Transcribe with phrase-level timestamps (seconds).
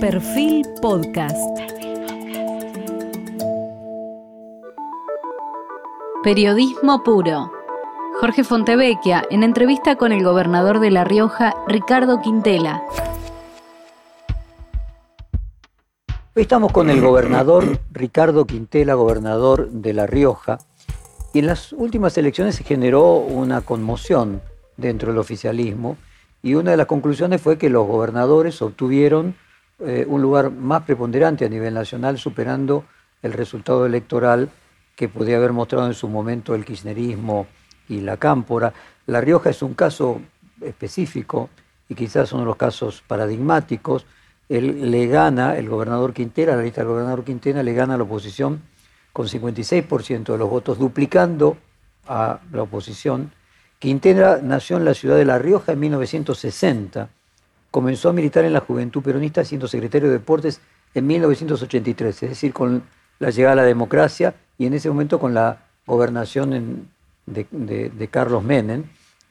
[0.00, 1.36] Perfil Podcast.
[6.22, 7.50] Periodismo puro.
[8.20, 12.80] Jorge Fontevecchia en entrevista con el gobernador de La Rioja, Ricardo Quintela.
[16.36, 20.58] Hoy estamos con el gobernador Ricardo Quintela, gobernador de La Rioja,
[21.32, 24.42] y en las últimas elecciones se generó una conmoción
[24.76, 25.96] dentro del oficialismo
[26.40, 29.34] y una de las conclusiones fue que los gobernadores obtuvieron
[29.80, 32.84] eh, un lugar más preponderante a nivel nacional, superando
[33.22, 34.50] el resultado electoral
[34.96, 37.46] que podía haber mostrado en su momento el kirchnerismo
[37.88, 38.72] y la cámpora.
[39.06, 40.20] La Rioja es un caso
[40.60, 41.50] específico
[41.88, 44.04] y quizás uno de los casos paradigmáticos.
[44.48, 48.02] Él le gana, el gobernador Quintera, la lista del gobernador Quintena le gana a la
[48.02, 48.62] oposición
[49.12, 51.56] con 56% de los votos, duplicando
[52.08, 53.32] a la oposición.
[53.78, 57.10] Quintera nació en la ciudad de La Rioja en 1960
[57.70, 60.60] comenzó a militar en la Juventud Peronista siendo secretario de Deportes
[60.94, 62.82] en 1983, es decir, con
[63.18, 66.88] la llegada a la democracia y en ese momento con la gobernación
[67.26, 68.84] de, Carlos Menem.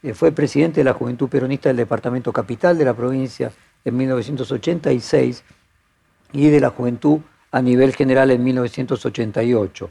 [0.03, 3.51] Eh, fue presidente de la Juventud Peronista del Departamento Capital de la provincia
[3.83, 5.43] en 1986
[6.33, 7.19] y de la Juventud
[7.51, 9.89] a nivel general en 1988.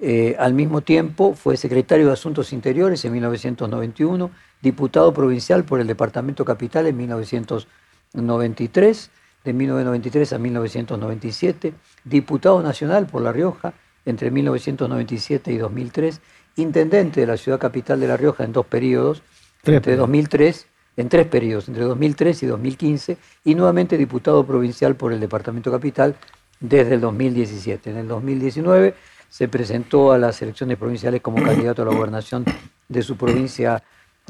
[0.00, 4.30] Eh, al mismo tiempo fue secretario de Asuntos Interiores en 1991,
[4.62, 9.10] diputado provincial por el Departamento Capital en 1993,
[9.44, 11.74] de 1993 a 1997,
[12.04, 13.74] diputado nacional por La Rioja
[14.04, 16.20] entre 1997 y 2003,
[16.56, 19.22] intendente de la ciudad capital de La Rioja en dos periodos,
[19.64, 25.20] entre 2003, en tres periodos, entre 2003 y 2015, y nuevamente diputado provincial por el
[25.20, 26.16] Departamento Capital
[26.60, 27.90] desde el 2017.
[27.90, 28.94] En el 2019
[29.28, 32.44] se presentó a las elecciones provinciales como candidato a la gobernación
[32.88, 33.82] de su provincia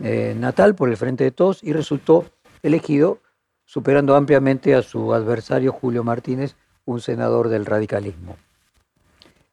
[0.03, 2.25] eh, natal por el Frente de Todos y resultó
[2.63, 3.21] elegido
[3.65, 8.37] superando ampliamente a su adversario Julio Martínez, un senador del radicalismo.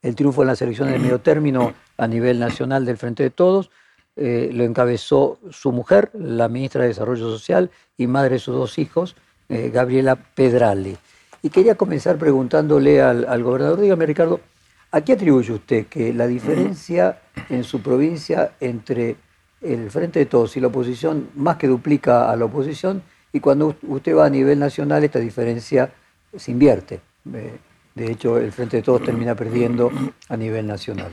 [0.01, 3.69] El triunfo en las elecciones de medio término a nivel nacional del Frente de Todos
[4.16, 8.77] eh, lo encabezó su mujer, la ministra de Desarrollo Social y madre de sus dos
[8.77, 9.17] hijos,
[9.50, 10.97] eh, Gabriela Pedrali.
[11.41, 14.39] Y quería comenzar preguntándole al, al gobernador, dígame Ricardo,
[14.95, 17.19] ¿A qué atribuye usted que la diferencia
[17.50, 19.17] en su provincia entre
[19.61, 23.75] el Frente de Todos y la oposición más que duplica a la oposición y cuando
[23.89, 25.91] usted va a nivel nacional esta diferencia
[26.33, 27.01] se invierte?
[27.25, 29.91] De hecho, el Frente de Todos termina perdiendo
[30.29, 31.12] a nivel nacional.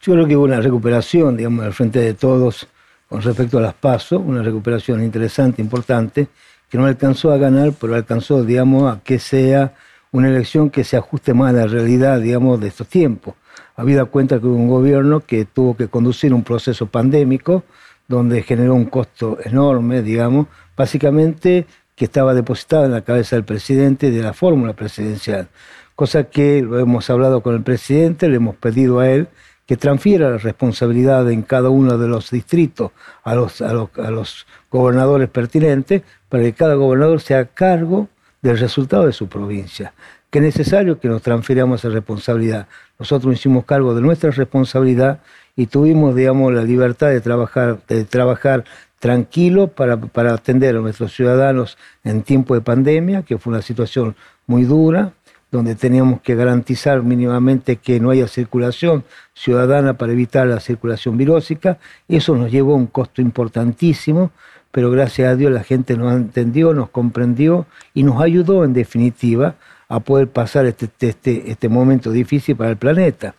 [0.00, 2.68] Yo creo que hubo una recuperación, digamos, del Frente de Todos
[3.08, 6.28] con respecto a las PASO, una recuperación interesante, importante,
[6.70, 9.74] que no alcanzó a ganar, pero alcanzó, digamos, a que sea
[10.12, 13.34] una elección que se ajuste más a la realidad, digamos, de estos tiempos.
[13.74, 17.64] Habida cuenta que hubo un gobierno que tuvo que conducir un proceso pandémico
[18.06, 20.46] donde generó un costo enorme, digamos,
[20.76, 25.48] básicamente que estaba depositado en la cabeza del presidente de la fórmula presidencial.
[25.94, 29.28] Cosa que lo hemos hablado con el presidente, le hemos pedido a él
[29.66, 32.90] que transfiera la responsabilidad en cada uno de los distritos
[33.22, 38.08] a los, gobernadores pertinentes, para que cada gobernador se haga cargo
[38.42, 39.94] del resultado de su provincia,
[40.30, 42.66] que es necesario que nos transfiramos esa responsabilidad.
[42.98, 45.20] Nosotros hicimos cargo de nuestra responsabilidad
[45.56, 48.64] y tuvimos, digamos, la libertad de trabajar, de trabajar
[49.02, 49.98] tranquilo para,
[50.32, 54.14] atender a nuestros ciudadanos en tiempo de pandemia, que fue una situación
[54.46, 55.12] muy dura,
[55.50, 59.04] donde teníamos que garantizar mínimamente que no haya circulación
[59.34, 61.78] ciudadana para evitar la circulación virósica.
[62.06, 64.30] Eso nos llevó a un costo importantísimo,
[64.72, 69.54] pero gracias a Dios la gente nos entendió, nos comprendió y nos ayudó en definitiva
[69.88, 73.34] a poder pasar este, este, este momento difícil para el planeta.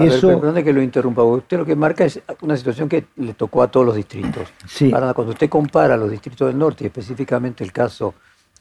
[0.00, 3.62] Eso, perdone que lo interrumpa, usted lo que marca es una situación que le tocó
[3.62, 4.46] a todos los distritos.
[4.68, 4.90] Sí.
[4.90, 8.14] cuando usted compara los distritos del norte y específicamente el caso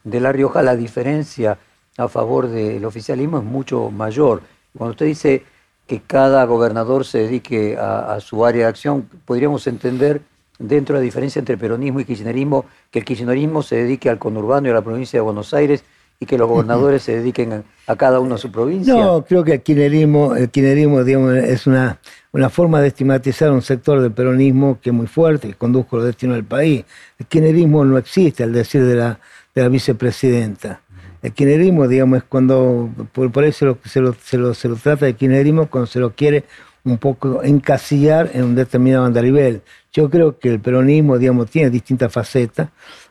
[0.03, 1.57] de La Rioja, la diferencia
[1.97, 4.41] a favor del oficialismo es mucho mayor.
[4.75, 5.43] Cuando usted dice
[5.85, 10.21] que cada gobernador se dedique a su área de acción, podríamos entender
[10.59, 14.67] dentro de la diferencia entre peronismo y kirchnerismo, que el kirchnerismo se dedique al conurbano
[14.67, 15.83] y a la provincia de Buenos Aires
[16.19, 18.93] y que los gobernadores se dediquen a, cada uno a su provincia?
[18.93, 21.99] No, creo que el kirchnerismo, el kirchnerismo digamos, es una,
[22.31, 26.05] una forma de estigmatizar un sector del peronismo que es muy fuerte, que condujo los
[26.05, 26.85] destinos del país.
[27.19, 29.19] El kirchnerismo no existe, al decir de la,
[29.53, 30.81] de la vicepresidenta.
[31.21, 35.15] El kirchnerismo, digamos, es cuando, por, eso se, lo, se, lo, se lo trata de
[35.15, 36.43] kirchnerismo cuando se lo quiere
[36.85, 39.61] un poco encasillar en un determinado andarivel.
[39.91, 42.69] Yo creo que el peronismo, digamos, tiene distintas facetas,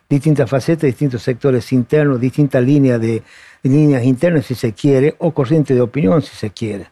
[0.09, 3.23] distintas facetas, distintos sectores internos, distintas líneas de,
[3.63, 6.89] líneas internas, si se quiere, o corriente de opinión, si se quiere.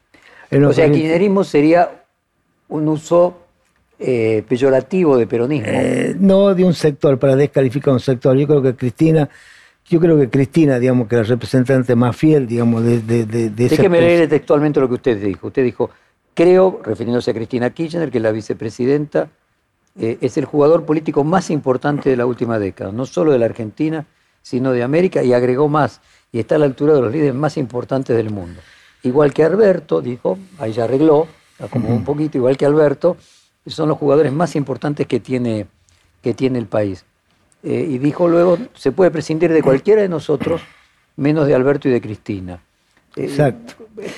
[0.50, 2.04] o sea, el kirchnerismo sería
[2.68, 3.38] un uso
[3.98, 5.68] eh, peyorativo de peronismo.
[5.68, 8.36] Eh, no de un sector, para descalificar un sector.
[8.36, 9.28] Yo creo que Cristina
[9.86, 13.68] Yo creo que Cristina, digamos, que la representante más fiel, digamos, de, de, de, de
[13.68, 15.48] Déjeme leer textualmente lo que usted dijo.
[15.48, 15.90] Usted dijo,
[16.34, 19.30] creo, refiriéndose a Cristina Kirchner, que la vicepresidenta
[19.98, 23.46] eh, es el jugador político más importante de la última década, no solo de la
[23.46, 24.06] Argentina,
[24.42, 26.00] sino de América, y agregó más,
[26.32, 28.60] y está a la altura de los líderes más importantes del mundo.
[29.02, 31.26] Igual que Alberto, dijo, ahí ya arregló,
[31.58, 33.16] acomodó un poquito, igual que Alberto,
[33.66, 35.66] son los jugadores más importantes que tiene,
[36.22, 37.04] que tiene el país.
[37.62, 40.62] Eh, y dijo luego, se puede prescindir de cualquiera de nosotros,
[41.16, 42.62] menos de Alberto y de Cristina.
[43.16, 43.74] Eh, Exacto.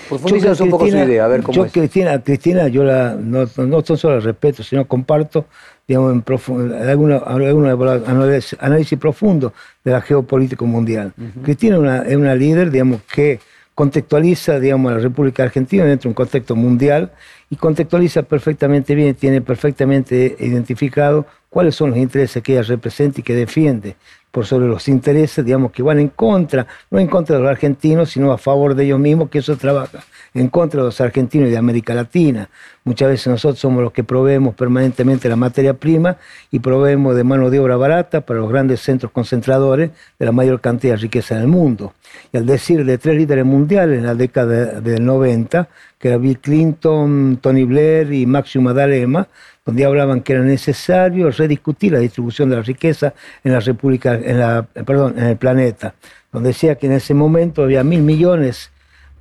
[0.09, 1.73] Profundizas un poco su idea, a ver cómo yo es.
[1.73, 5.47] Cristina, Cristina, yo la, no, no solo la respeto, sino comparto
[5.89, 7.73] digamos, en profundo, alguna, alguna
[8.07, 9.53] análisis, análisis, profundo
[9.85, 11.13] de la geopolítica mundial.
[11.43, 13.41] Cristina es una, es una líder, digamos, que
[13.75, 17.13] contextualiza, digamos, a la República Argentina dentro de un contexto mundial
[17.51, 23.23] y contextualiza perfectamente bien, tiene perfectamente identificado cuáles son los intereses que ella representa y
[23.23, 23.97] que defiende
[24.33, 28.11] por sobre los intereses, digamos, que van en contra, no en contra de los argentinos,
[28.11, 30.03] sino a favor de ellos mismos, que eso trabaja
[30.35, 32.49] en contra de los argentinos y de América Latina.
[32.85, 36.17] Muchas veces nosotros somos los que proveemos permanentemente la materia prima
[36.51, 40.61] y proveemos de mano de obra barata para los grandes centros concentradores de la mayor
[40.61, 41.95] cantidad de riqueza del mundo.
[42.33, 46.41] Y al decir de tres líderes mundiales en la década del 90, que era Bill
[46.41, 49.29] Clinton, Tony Blair y Máximo D'Alema,
[49.65, 53.15] donde hablaban que era necesario rediscutir la distribución de la riqueza
[53.45, 55.95] en la República, en la, perdón, en el planeta,
[56.33, 58.72] donde decía que en ese momento había mil millones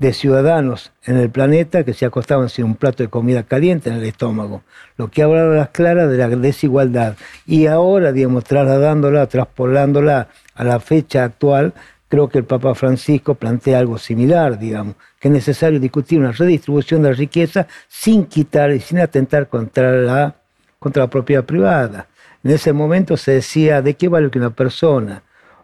[0.01, 3.97] de ciudadanos en el planeta que se acostaban sin un plato de comida caliente en
[3.97, 4.63] el estómago,
[4.97, 7.15] lo que habla a las claras de la desigualdad.
[7.45, 11.75] Y ahora, digamos, trasladándola, traspolándola a la fecha actual,
[12.09, 17.03] creo que el Papa Francisco plantea algo similar, digamos, que es necesario discutir una redistribución
[17.03, 20.33] de la riqueza sin quitar y sin atentar contra la,
[20.79, 22.07] contra la propiedad privada.
[22.43, 25.21] En ese momento se decía, ¿de qué vale que una persona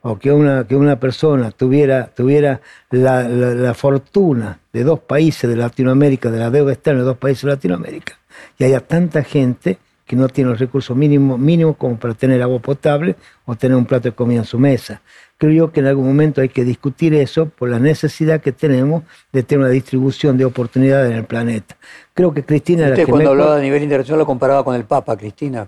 [0.10, 2.62] o que una, que una persona tuviera, tuviera
[2.92, 7.44] la, la, fortuna de dos países de Latinoamérica, de la deuda externa de dos países
[7.44, 8.18] de Latinoamérica,
[8.58, 12.60] y haya tanta gente que no tiene los recursos mínimos, mínimos como para tener agua
[12.60, 15.02] potable o tener un plato de comida en su mesa.
[15.38, 19.04] Creo yo que en algún momento hay que discutir eso por la necesidad que tenemos
[19.34, 21.76] de tener una distribución de oportunidades en el planeta.
[22.14, 22.88] Creo que Cristina...
[22.88, 25.68] Usted cuando hablaba a nivel internacional lo comparaba con el Papa, Cristina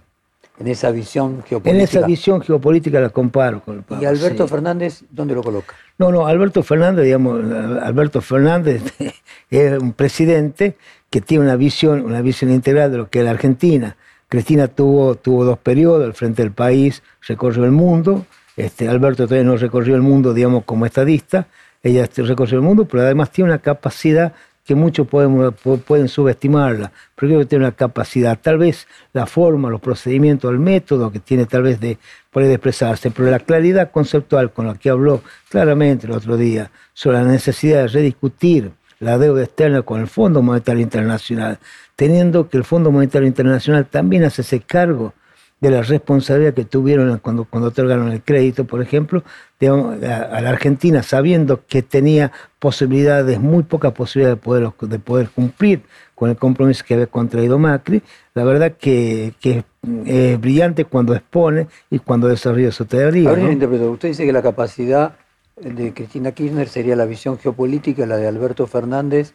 [0.60, 1.72] en esa visión geopolítica.
[1.72, 4.02] En esa visión geopolítica la comparo con el Papa.
[4.02, 5.76] ¿Y Alberto Fernández dónde lo coloca?
[5.98, 7.42] No, no, Alberto Fernández, digamos,
[7.82, 8.82] Alberto Fernández
[9.50, 10.76] es un presidente
[11.10, 13.96] que tiene una visión, una visión integral de lo que es la Argentina.
[14.28, 18.26] Cristina tuvo, tuvo dos periodos al frente del país, recorrió el mundo.
[18.56, 21.48] Este, Alberto todavía no recorrió el mundo, digamos, como estadista.
[21.82, 24.34] Ella recorrió el mundo, pero además tiene una capacidad
[24.70, 29.82] que muchos pueden subestimarla, pero creo que tiene una capacidad, tal vez la forma, los
[29.82, 31.98] procedimientos, el método que tiene tal vez de
[32.30, 37.18] poder expresarse, pero la claridad conceptual con la que habló claramente el otro día sobre
[37.18, 41.58] la necesidad de rediscutir la deuda externa con el Fondo Monetario Internacional,
[41.96, 45.16] teniendo que el Fondo Monetario Internacional también hace ese cargo
[45.62, 49.24] de la responsabilidad que tuvieron cuando, cuando otorgaron el crédito, por ejemplo,
[49.60, 55.30] de, a, la Argentina, sabiendo que tenía posibilidades, muy pocas posibilidades de poder, de poder
[55.30, 55.82] cumplir
[56.16, 58.02] con el compromiso que había contraído Macri,
[58.34, 59.64] la verdad que, que
[60.06, 63.36] es brillante cuando expone y cuando desarrolla su teoría.
[63.36, 63.92] ¿no?
[63.92, 65.16] usted dice que la capacidad
[65.58, 69.34] de Cristina Kirchner sería la visión geopolítica, la de Alberto Fernández,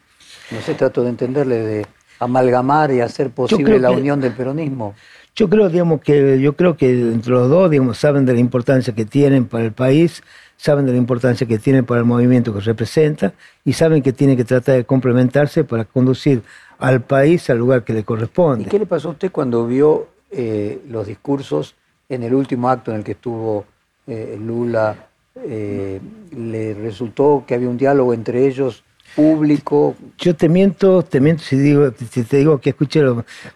[0.51, 1.85] no sé, trato de entenderle, de
[2.19, 4.95] amalgamar y hacer posible la unión del peronismo.
[5.35, 8.95] Yo creo, digamos, que yo creo que entre los dos, digamos, saben de la importancia
[8.95, 10.23] que tienen para el país,
[10.55, 13.33] saben de la importancia que tienen para el movimiento que representa
[13.65, 16.41] y saben que tienen que tratar de complementarse para conducir
[16.79, 18.63] al país al lugar que le corresponde.
[18.63, 21.75] ¿Y qué le pasó a usted cuando vio eh, los discursos
[22.07, 23.65] en el último acto en el que estuvo
[24.07, 25.09] eh, Lula?
[25.43, 25.99] Eh,
[26.31, 28.85] ¿Le resultó que había un diálogo entre ellos
[29.15, 29.95] público.
[30.17, 33.01] Yo te miento, te miento si, digo, si te digo que escuché,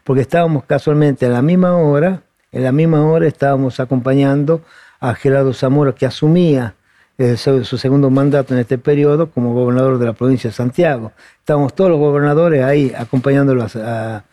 [0.04, 4.62] porque estábamos casualmente a la misma hora, en la misma hora estábamos acompañando
[5.00, 6.76] a Gerardo Zamora, que asumía
[7.18, 11.12] eh, su, segundo mandato en este periodo como gobernador de la provincia de Santiago.
[11.40, 14.24] Estábamos todos los gobernadores ahí acompañándolo a,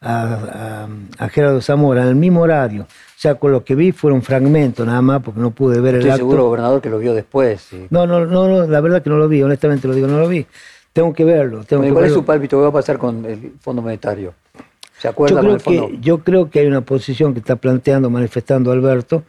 [0.00, 2.82] a, Gerardo Zamora en el mismo horario.
[2.82, 5.96] O sea, con lo que vi fue un fragmento nada más, porque no pude ver
[5.96, 6.18] el acto.
[6.18, 7.70] seguro, gobernador, que lo vio después.
[7.90, 10.28] No, no, no, no, la verdad que no lo vi, honestamente lo digo, no lo
[10.28, 10.46] vi.
[10.96, 11.62] Tengo que verlo.
[11.62, 12.56] Tengo que ¿Cuál es su pálpito?
[12.56, 14.32] ¿Qué va a pasar con el Fondo Monetario?
[14.98, 15.88] ¿Se acuerda yo creo, fondo?
[15.88, 19.22] Que, yo creo que hay una posición que está planteando, manifestando Alberto,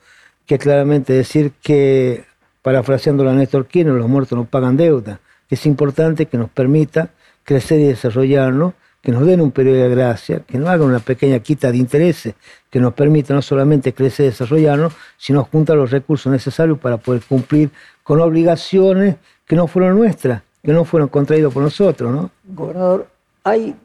[0.46, 2.24] que es claramente decir que,
[2.62, 5.20] parafraseando a Néstor Kirchner, los muertos no pagan deuda.
[5.50, 7.10] Es importante que nos permita
[7.44, 11.40] crecer y desarrollarnos, que nos den un periodo de gracia, que nos hagan una pequeña
[11.40, 12.36] quita de intereses,
[12.70, 17.24] que nos permita no solamente crecer y desarrollarnos, sino juntar los recursos necesarios para poder
[17.28, 17.72] cumplir
[18.04, 22.32] con obligaciones que no fueron nuestras, que no fueron contraídas por nosotros, ¿no?
[22.44, 23.08] Gobernador,
[23.44, 23.76] hay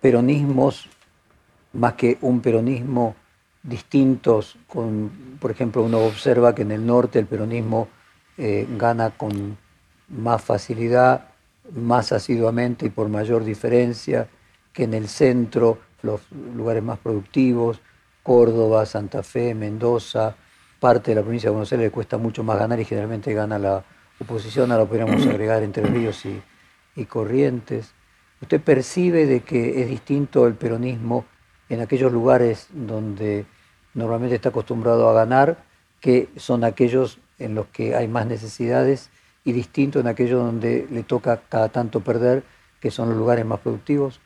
[0.00, 0.88] peronismos
[1.72, 3.14] más que un peronismo
[3.62, 7.88] distintos, con, por ejemplo, uno observa que en el norte el peronismo
[8.38, 9.56] eh, gana con
[10.08, 11.28] más facilidad,
[11.74, 14.28] más asiduamente y por mayor diferencia
[14.72, 17.80] que en el centro, los lugares más productivos,
[18.22, 20.36] Córdoba, Santa Fe, Mendoza,
[20.78, 23.58] parte de la provincia de Buenos Aires le cuesta mucho más ganar y generalmente gana
[23.58, 23.84] la
[24.18, 26.42] oposición, ahora podríamos agregar Entre Ríos y,
[26.94, 27.92] y Corrientes.
[28.40, 31.24] ¿Usted percibe de que es distinto el peronismo
[31.68, 33.46] en aquellos lugares donde
[33.94, 35.64] normalmente está acostumbrado a ganar,
[36.00, 39.10] que son aquellos en los que hay más necesidades,
[39.44, 42.42] y distinto en aquellos donde le toca cada tanto perder,
[42.80, 44.20] que son los lugares más productivos?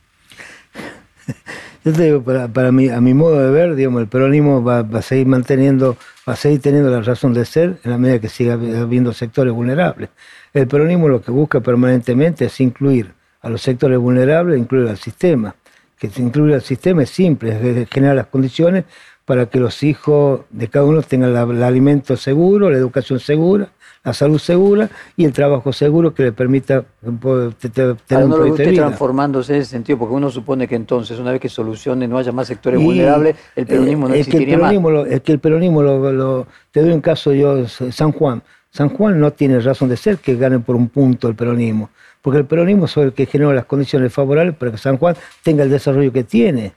[1.82, 4.80] Yo te digo, para, para mí, a mi modo de ver, digamos, el peronismo va,
[4.80, 5.96] a seguir manteniendo,
[6.28, 9.54] va a seguir teniendo la razón de ser en la medida que siga habiendo sectores
[9.54, 10.10] vulnerables.
[10.52, 15.54] El peronismo lo que busca permanentemente es incluir a los sectores vulnerables, incluir al sistema.
[15.99, 18.84] Que se incluya al sistema es simple, es generar las condiciones
[19.25, 23.70] para que los hijos de cada uno tengan el alimento seguro, la educación segura,
[24.02, 28.52] la salud segura y el trabajo seguro que le permita tener Ahora, no un lo
[28.52, 32.16] usted transformándose en ese sentido, porque uno supone que entonces, una vez que solucione, no
[32.16, 35.07] haya más sectores y vulnerables, el peronismo no es existiría que el peronismo más.
[35.07, 38.42] Lo, es que el peronismo, lo, lo, te doy un caso yo, San Juan.
[38.71, 41.90] San Juan no tiene razón de ser que gane por un punto el peronismo,
[42.23, 45.64] porque el peronismo es el que genera las condiciones favorables para que San Juan tenga
[45.64, 46.73] el desarrollo que tiene.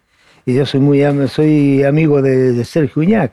[0.46, 3.32] Y yo soy muy soy amigo de, de Sergio Uñac.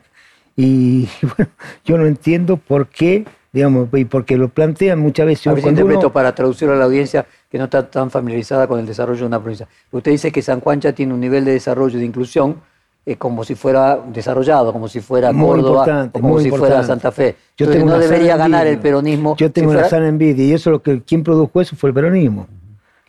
[0.55, 1.51] Y bueno,
[1.83, 5.47] yo no entiendo por qué digamos, y porque lo plantean muchas veces.
[5.47, 8.85] A ver interpreto para traducirlo a la audiencia que no está tan familiarizada con el
[8.85, 9.67] desarrollo de una provincia.
[9.91, 12.61] Usted dice que San Juan ya tiene un nivel de desarrollo de inclusión
[13.03, 16.73] eh, como si fuera desarrollado, como si fuera muy Córdoba, o como si importante.
[16.73, 17.35] fuera Santa Fe.
[17.57, 19.35] Yo Entonces, no debería ganar el peronismo.
[19.37, 19.89] Yo tengo si una fuera...
[19.89, 22.47] sana envidia y eso es lo que quien produjo eso fue el peronismo.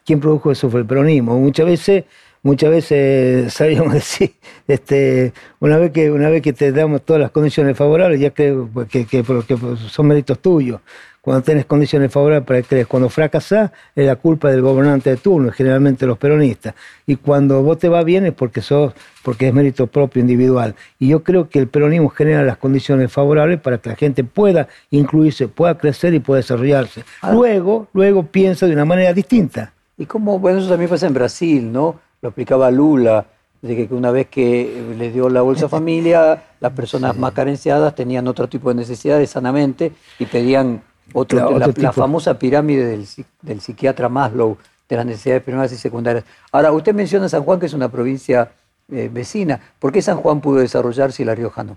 [0.04, 1.38] Quien produjo eso fue el peronismo.
[1.38, 2.04] Muchas veces
[2.42, 4.34] muchas veces sabíamos decir,
[4.68, 8.68] este, una vez que una vez que te damos todas las condiciones favorables, ya creo
[8.90, 9.56] que, que, que
[9.88, 10.80] son méritos tuyos.
[11.22, 15.16] Cuando tenés condiciones favorables para que crees, cuando fracasás es la culpa del gobernante de
[15.16, 16.74] turno, generalmente los peronistas.
[17.06, 20.74] Y cuando vos te va bien es porque sos, porque es mérito propio individual.
[20.98, 24.66] Y yo creo que el peronismo genera las condiciones favorables para que la gente pueda
[24.90, 27.04] incluirse, pueda crecer y pueda desarrollarse.
[27.20, 27.32] Ah.
[27.32, 29.72] Luego, luego piensa de una manera distinta.
[29.96, 32.00] Y como, bueno, eso también pasa en Brasil, ¿no?
[32.22, 33.26] Lo explicaba Lula,
[33.60, 37.20] de que una vez que le dio la Bolsa Familia, las personas sí.
[37.20, 41.92] más carenciadas tenían otro tipo de necesidades sanamente y pedían otro, claro, la, otro la,
[41.92, 43.06] famosa pirámide del,
[43.42, 44.56] del, psiquiatra Maslow
[44.88, 46.24] de las necesidades primarias y secundarias.
[46.52, 48.52] Ahora, usted menciona San Juan, que es una provincia
[48.92, 49.58] eh, vecina.
[49.80, 51.76] ¿Por qué San Juan pudo desarrollarse y La Rioja no?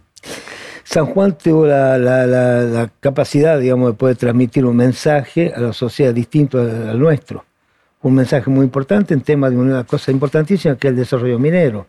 [0.83, 5.73] San Juan tuvo la, la, la, capacidad, digamos, de poder transmitir un mensaje a la
[5.73, 7.43] sociedad distinto al nuestro
[8.07, 11.87] un mensaje muy importante en tema de una cosa importantísima que es el desarrollo minero.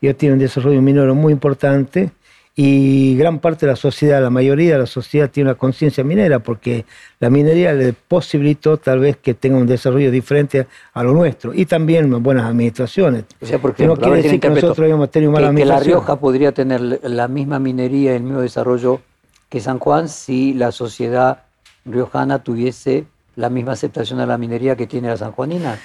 [0.00, 2.10] Ellos tienen un desarrollo minero muy importante
[2.56, 6.38] y gran parte de la sociedad, la mayoría de la sociedad tiene una conciencia minera
[6.38, 6.86] porque
[7.20, 11.66] la minería le posibilitó tal vez que tenga un desarrollo diferente a lo nuestro y
[11.66, 13.24] también buenas administraciones.
[13.38, 16.18] O sea, porque no quiere decir que nosotros hayamos tenido mala que, que La Rioja
[16.18, 19.02] podría tener la misma minería y el mismo desarrollo
[19.50, 21.42] que San Juan si la sociedad
[21.84, 23.04] riojana tuviese
[23.38, 25.78] la misma aceptación a la minería que tiene la sanjuanina?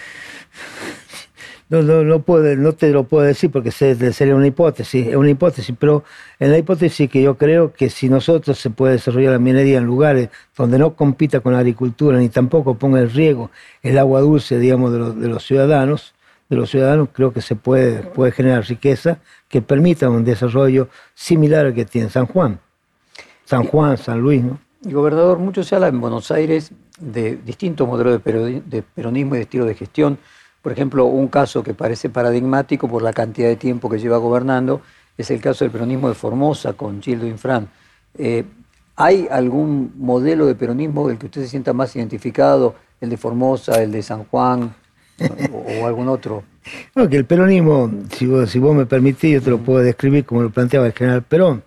[1.70, 5.30] No, no, no, puede, no te lo puedo decir porque sería una hipótesis, es una
[5.30, 6.04] hipótesis, pero
[6.40, 9.86] en la hipótesis que yo creo que si nosotros se puede desarrollar la minería en
[9.86, 13.50] lugares donde no compita con la agricultura ni tampoco ponga en riesgo
[13.82, 16.14] el agua dulce, digamos, de los, de los ciudadanos,
[16.50, 21.68] de los ciudadanos, creo que se puede, puede generar riqueza que permita un desarrollo similar
[21.68, 22.60] al que tiene San Juan.
[23.46, 24.60] San Juan, San Luis, ¿no?
[24.84, 29.66] Gobernador, mucho se habla en Buenos Aires de distintos modelos de peronismo y de estilo
[29.66, 30.18] de gestión.
[30.62, 34.82] Por ejemplo, un caso que parece paradigmático por la cantidad de tiempo que lleva gobernando
[35.18, 37.70] es el caso del peronismo de Formosa con Gildo Infran.
[38.18, 38.44] Eh,
[38.96, 42.76] ¿Hay algún modelo de peronismo del que usted se sienta más identificado?
[43.00, 44.74] ¿El de Formosa, el de San Juan
[45.52, 46.44] o, algún otro?
[46.96, 50.50] No, que el peronismo, si vos me permitís, yo te lo puedo describir como lo
[50.50, 51.62] planteaba el general Perón.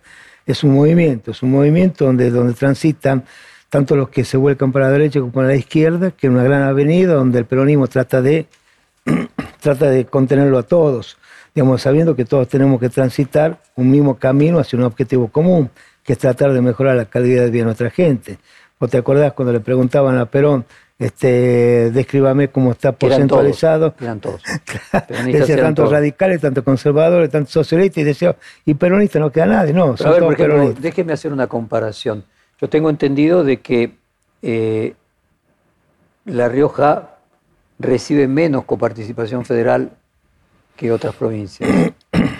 [0.46, 3.24] Es un movimiento, es un movimiento donde, donde transitan
[3.68, 6.44] tanto los que se vuelcan para la derecha como para la izquierda, que es una
[6.44, 8.46] gran avenida donde el peronismo trata de,
[9.60, 11.18] trata de contenerlo a todos,
[11.54, 15.70] digamos, sabiendo que todos tenemos que transitar un mismo camino hacia un objetivo común,
[16.04, 18.38] que es tratar de mejorar la calidad de vida de nuestra gente.
[18.78, 20.64] ¿Vos te acordás cuando le preguntaban a Perón,
[20.98, 23.94] este, descríbame cómo está porcentualizado?
[24.00, 24.42] Eran todos.
[24.90, 25.92] Claro, decía tanto todos.
[25.92, 30.12] radicales, tanto conservadores, tanto socialistas, y decía, y peronista no queda nadie, no, Pero a
[30.12, 32.24] ver, por ejemplo, déjeme hacer una comparación
[32.60, 33.96] Yo tengo entendido de que
[34.42, 34.94] eh,
[36.24, 37.16] La Rioja
[37.78, 39.92] recibe menos coparticipación federal
[40.76, 41.92] que otras provincias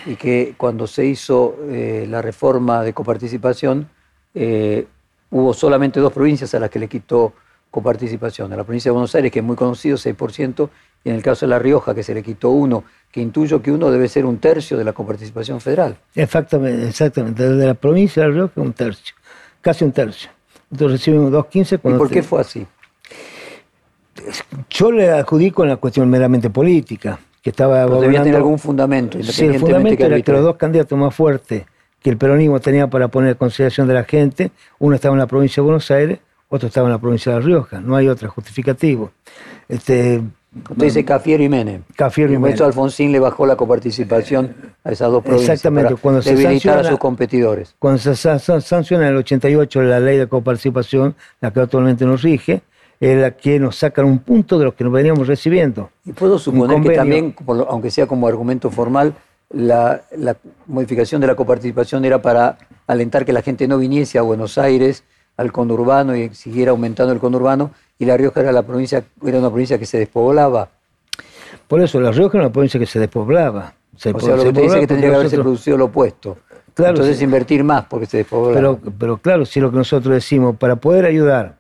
[0.06, 3.88] y que cuando se hizo eh, la reforma de coparticipación
[4.34, 4.86] eh,
[5.30, 7.32] hubo solamente dos provincias a las que le quitó
[7.70, 8.52] coparticipación.
[8.52, 10.68] A la provincia de Buenos Aires, que es muy conocido, 6%,
[11.04, 13.70] y en el caso de La Rioja, que se le quitó uno, que intuyo que
[13.70, 15.96] uno debe ser un tercio de la coparticipación federal.
[16.14, 17.48] Exactamente, exactamente.
[17.48, 19.14] De la provincia de La Rioja, un tercio,
[19.60, 20.30] casi un tercio.
[20.70, 21.74] Entonces recibimos 2.15.
[21.74, 22.66] ¿Y por qué fue así?
[24.70, 29.22] Yo le adjudico en la cuestión meramente política, que estaba Pero debía tener algún fundamento,
[29.22, 31.64] Sí, el fundamento era que los dos candidatos más fuertes
[32.02, 35.26] que el peronismo tenía para poner en consideración de la gente, uno estaba en la
[35.26, 37.80] provincia de Buenos Aires, otro estaba en la provincia de La Rioja.
[37.80, 39.10] No hay otro justificativo.
[39.68, 40.22] Este,
[40.70, 41.82] Usted dice Cafiero y Menem.
[41.96, 42.54] Cafiero y, Menem.
[42.54, 46.52] eso Alfonsín le bajó la coparticipación a esas dos provincias Exactamente, para cuando se debilitar
[46.52, 47.74] a sanciona- sus competidores.
[47.78, 52.04] Cuando se sa- sa- sanciona en el 88 la ley de coparticipación, la que actualmente
[52.06, 52.62] nos rige,
[53.00, 55.90] es la que nos sacan un punto de lo que nos veníamos recibiendo.
[56.06, 57.34] Y puedo suponer que también,
[57.68, 59.12] aunque sea como argumento formal,
[59.50, 60.36] la, la
[60.66, 65.04] modificación de la coparticipación era para alentar que la gente no viniese a Buenos Aires,
[65.36, 69.48] al conurbano y siguiera aumentando el conurbano, y La Rioja era, la provincia, era una
[69.50, 70.68] provincia que se despoblaba.
[71.68, 73.74] Por eso La Rioja era una provincia que se despoblaba.
[73.96, 76.38] Se O sea, lo que usted dice que tendría que haberse nosotros- producido lo opuesto.
[76.74, 77.24] Claro, Entonces sí.
[77.24, 78.54] invertir más porque se despoblaba.
[78.54, 81.56] Pero, pero claro, si lo que nosotros decimos, para poder ayudar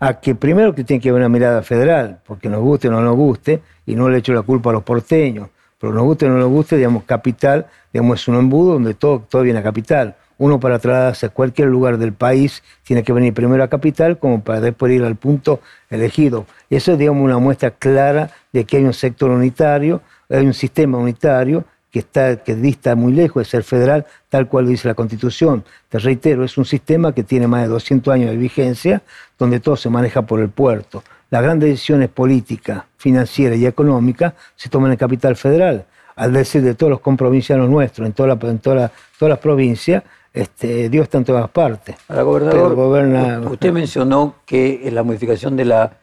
[0.00, 3.02] a que primero que tiene que haber una mirada federal, porque nos guste o no
[3.02, 6.30] nos guste, y no le echo la culpa a los porteños, pero nos guste o
[6.30, 10.16] no nos guste, digamos, capital, digamos, es un embudo donde todo, todo viene a capital.
[10.38, 14.42] Uno para trasladarse a cualquier lugar del país tiene que venir primero a capital como
[14.42, 15.60] para después ir al punto
[15.90, 16.46] elegido.
[16.70, 20.98] Eso es, digamos, una muestra clara de que hay un sector unitario, hay un sistema
[20.98, 25.64] unitario que, está, que dista muy lejos de ser federal, tal cual dice la Constitución.
[25.88, 29.02] Te reitero, es un sistema que tiene más de 200 años de vigencia,
[29.38, 31.04] donde todo se maneja por el puerto.
[31.30, 35.84] Las grandes decisiones políticas, financieras y económicas se toman en capital federal.
[36.16, 40.02] Al decir de todos los comprovincianos nuestros, en toda la- todas las provincias,
[40.34, 41.96] este, Dios está en todas partes.
[42.08, 45.96] Ahora, gobernador, goberna- usted mencionó que la modificación de la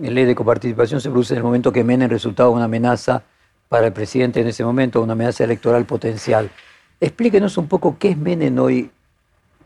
[0.00, 3.24] ley de coparticipación se produce en el momento que Menem resultaba una amenaza
[3.68, 6.48] para el presidente en ese momento, una amenaza electoral potencial.
[7.00, 8.90] Explíquenos un poco qué es Menem hoy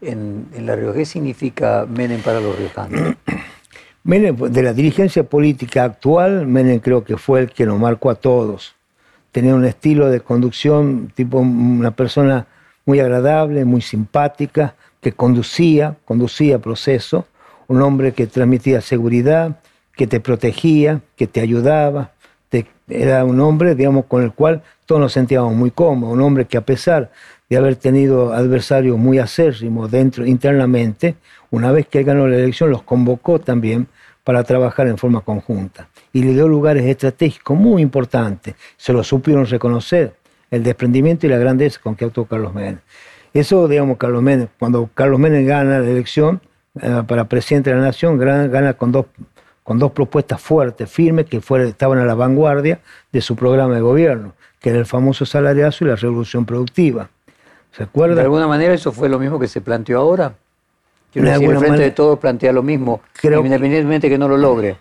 [0.00, 0.94] en, en La Rioja.
[0.98, 3.14] ¿Qué significa Menem para los riojanos?
[4.04, 8.14] Menem, de la dirigencia política actual, Menem creo que fue el que nos marcó a
[8.14, 8.74] todos.
[9.32, 12.46] Tenía un estilo de conducción, tipo una persona
[12.86, 17.26] muy agradable, muy simpática, que conducía, conducía proceso,
[17.68, 19.60] un hombre que transmitía seguridad,
[19.94, 22.12] que te protegía, que te ayudaba.
[22.48, 26.44] te- era un hombre, digamos, con el cual todos nos sentíamos muy cómodos, un hombre
[26.44, 27.10] que a pesar
[27.50, 31.16] de haber tenido adversarios muy acérrimos dentro, internamente,
[31.50, 33.88] una vez que él ganó la elección, los convocó también
[34.22, 35.88] para trabajar en forma conjunta.
[36.12, 38.54] Y le dio lugares estratégicos muy importantes.
[38.76, 40.14] Se lo supieron reconocer,
[40.50, 42.78] el desprendimiento y la grandeza con que actuó Carlos Menem.
[43.34, 46.40] Eso, digamos, Carlos Menem, cuando Carlos Menem gana la elección
[46.80, 49.06] eh, para presidente de la Nación, gana, gana con dos
[49.62, 52.78] con dos propuestas fuertes, firmes, que estaban a la vanguardia
[53.10, 57.08] de su programa de gobierno, que era el famoso salariazo y la revolución productiva.
[57.72, 58.22] ¿Se ¿De acuerda?
[58.22, 60.34] alguna manera eso fue lo mismo que se planteó ahora?
[61.12, 64.28] Quiero De decir, Frente manera- de Todos plantea lo mismo, Creo que- independientemente que no
[64.28, 64.76] lo logre.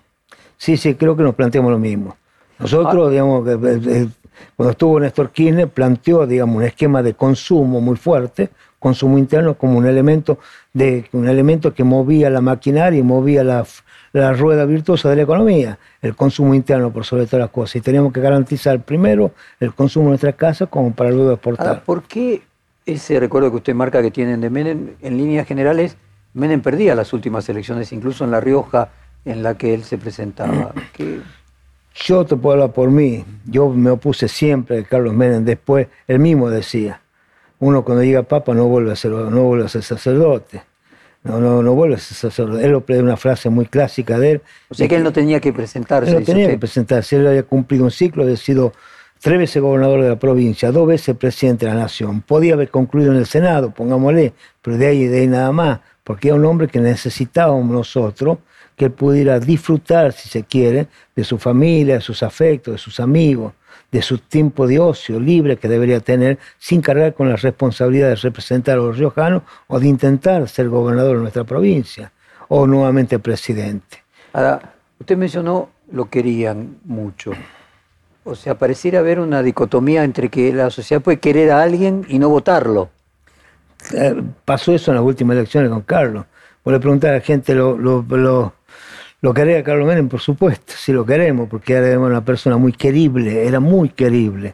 [0.58, 2.15] Sí, sí, creo que nos planteamos lo mismo.
[2.60, 4.08] Nosotros, digamos, que, eh, eh,
[4.56, 9.78] cuando estuvo Néstor Kirchner, planteó, digamos, un esquema de consumo muy fuerte, consumo interno como
[9.78, 10.39] un elemento,
[10.74, 13.65] de, un elemento que movía la maquinaria y movía la,
[14.13, 17.78] la rueda virtuosa de la economía, el consumo interno por sobre todas las cosas.
[17.78, 21.67] Y teníamos que garantizar primero el consumo de nuestras casas como para luego exportar.
[21.67, 22.43] Ahora, ¿por qué
[22.86, 25.98] ese recuerdo que usted marca que tienen de Menem, en líneas generales,
[26.34, 28.89] Menem perdía las últimas elecciones, incluso en La Rioja,
[29.24, 30.74] en la que él se presentaba?
[30.93, 31.21] ¿Qué-
[31.96, 33.24] Yo te puedo hablar por mí.
[33.46, 35.46] Yo me opuse siempre a Carlos Menem.
[35.46, 37.02] Después, él mismo decía,
[37.60, 40.64] uno cuando llega papa no vuelve a ser, no vuelve a ser sacerdote.
[41.24, 42.66] No, no, no vuelve a ser sacerdote.
[42.66, 44.42] Él lo una frase muy clásica de él.
[44.70, 46.12] O sea que él no tenía que presentarse.
[46.12, 46.60] Él no tenía que usted.
[46.60, 47.16] presentarse.
[47.16, 48.74] Él había cumplido un ciclo, había sido
[49.22, 52.22] tres veces gobernador de la provincia, dos veces presidente de la nación.
[52.22, 55.80] Podía haber concluido en el Senado, pongámosle, pero de ahí y de ahí nada más,
[56.04, 58.38] porque era un hombre que necesitábamos nosotros,
[58.76, 63.00] que él pudiera disfrutar, si se quiere, de su familia, de sus afectos, de sus
[63.00, 63.54] amigos,
[63.92, 68.16] de su tiempo de ocio libre que debería tener, sin cargar con la responsabilidad de
[68.16, 72.12] representar a los riojanos o de intentar ser gobernador de nuestra provincia,
[72.48, 74.04] o nuevamente presidente.
[74.34, 77.32] Ahora, usted mencionó lo querían mucho.
[78.24, 82.18] O sea, pareciera haber una dicotomía entre que la sociedad puede querer a alguien y
[82.18, 82.90] no votarlo.
[83.94, 86.26] Eh, pasó eso en las últimas elecciones con Carlos.
[86.64, 88.54] Vos le preguntás a la gente lo, lo, lo,
[89.26, 93.48] lo quería Carlos Menem, por supuesto, si lo queremos, porque era una persona muy querible,
[93.48, 94.54] era muy querible.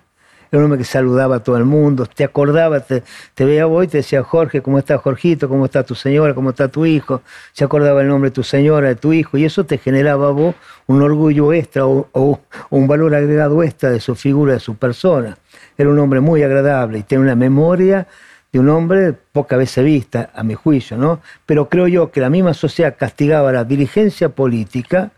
[0.49, 3.03] Era un hombre que saludaba a todo el mundo, te acordaba, te,
[3.35, 5.49] te veía vos y te decía, Jorge, ¿cómo está Jorgito?
[5.49, 6.33] ¿Cómo está tu señora?
[6.33, 7.21] ¿Cómo está tu hijo?
[7.51, 10.31] Se acordaba el nombre de tu señora, de tu hijo, y eso te generaba a
[10.31, 10.55] vos
[10.87, 15.37] un orgullo extra o, o un valor agregado extra de su figura, de su persona.
[15.77, 18.07] Era un hombre muy agradable y tiene una memoria
[18.51, 21.21] de un hombre poca veces vista, a mi juicio, ¿no?
[21.45, 25.11] Pero creo yo que la misma sociedad castigaba a la dirigencia política,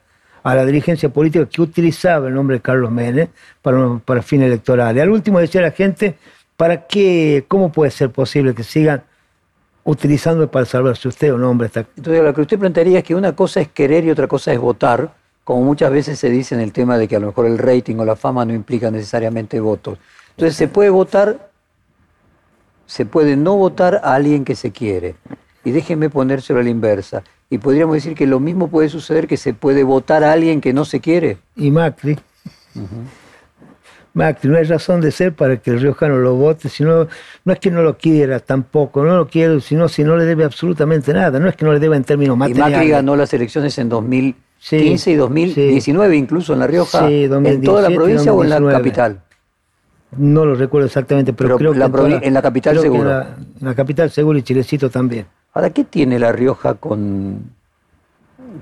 [0.44, 3.30] a la dirigencia política que utilizaba el nombre de Carlos Menem
[3.62, 5.02] para, para fines electorales.
[5.02, 6.16] Al último decía la gente,
[6.58, 7.46] ¿para qué?
[7.48, 9.04] ¿Cómo puede ser posible que sigan
[9.84, 11.68] utilizando para salvarse usted un hombre?
[11.68, 11.88] Está...
[11.98, 14.60] Entonces, lo que usted plantearía es que una cosa es querer y otra cosa es
[14.60, 15.12] votar,
[15.44, 17.96] como muchas veces se dice en el tema de que a lo mejor el rating
[17.96, 19.98] o la fama no implica necesariamente votos.
[20.32, 21.53] Entonces, se puede votar
[22.94, 25.16] se puede no votar a alguien que se quiere.
[25.66, 27.24] Y déjenme ponérselo a la inversa.
[27.50, 30.74] Y podríamos decir que lo mismo puede suceder que se puede votar a alguien que
[30.74, 31.40] no se quiere.
[31.56, 32.20] Y Macri.
[34.14, 37.08] Macri, no hay razón de ser para que el riojano lo vote, sino,
[37.46, 40.44] no es que no lo quiera tampoco, no lo quiere, sino si no le debe
[40.44, 42.78] absolutamente nada, no es que no le deba en términos Y materiales.
[42.78, 47.62] Macri ganó las elecciones en 2015 Sí, y 2019, incluso en La Rioja, Sí, en
[47.64, 48.78] toda la 2017 y provincia o en la 2019.
[48.78, 49.33] capital.
[50.18, 51.74] No lo recuerdo exactamente, pero, Pero creo
[52.20, 53.02] que en, la capital seguro.
[53.02, 55.26] En la, en la capital seguro y Chilecito también.
[55.54, 57.52] Ahora, ¿qué tiene La Rioja con,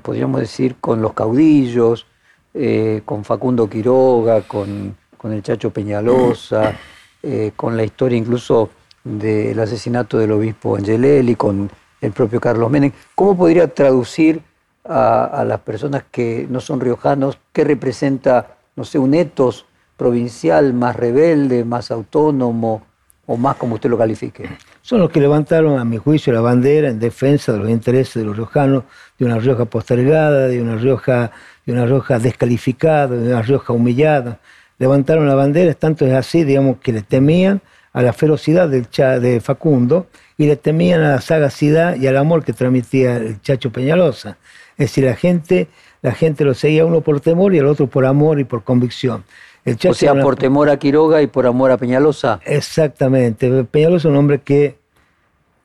[0.01, 2.05] podríamos decir, con los caudillos,
[2.53, 6.77] eh, con Facundo Quiroga, con, con el Chacho Peñalosa,
[7.23, 8.69] eh, con la historia incluso
[9.03, 11.69] del asesinato del obispo Angelelli, con
[12.01, 12.91] el propio Carlos Menem?
[13.15, 14.41] ¿Cómo podría traducir
[14.83, 19.65] a, a las personas que no son riojanos qué representa, no sé, un etos
[20.01, 22.81] provincial más rebelde, más autónomo
[23.27, 24.49] o más como usted lo califique?
[24.81, 28.25] Son los que levantaron, a mi juicio, la bandera en defensa de los intereses de
[28.25, 28.85] los riojanos,
[29.19, 31.29] de una Rioja postergada, de una Rioja,
[31.67, 34.39] de una Rioja descalificada, de una Rioja humillada.
[34.79, 37.61] Levantaron la bandera, tanto es así, digamos, que le temían
[37.93, 42.17] a la ferocidad del cha, de Facundo y le temían a la sagacidad y al
[42.17, 44.37] amor que transmitía el Chacho Peñalosa.
[44.79, 45.67] Es decir, la gente,
[46.01, 49.23] la gente lo seguía uno por temor y el otro por amor y por convicción.
[49.65, 52.39] O sea, era por temor a Quiroga y por amor a Peñalosa.
[52.45, 53.63] Exactamente.
[53.65, 54.77] Peñalosa es un hombre que,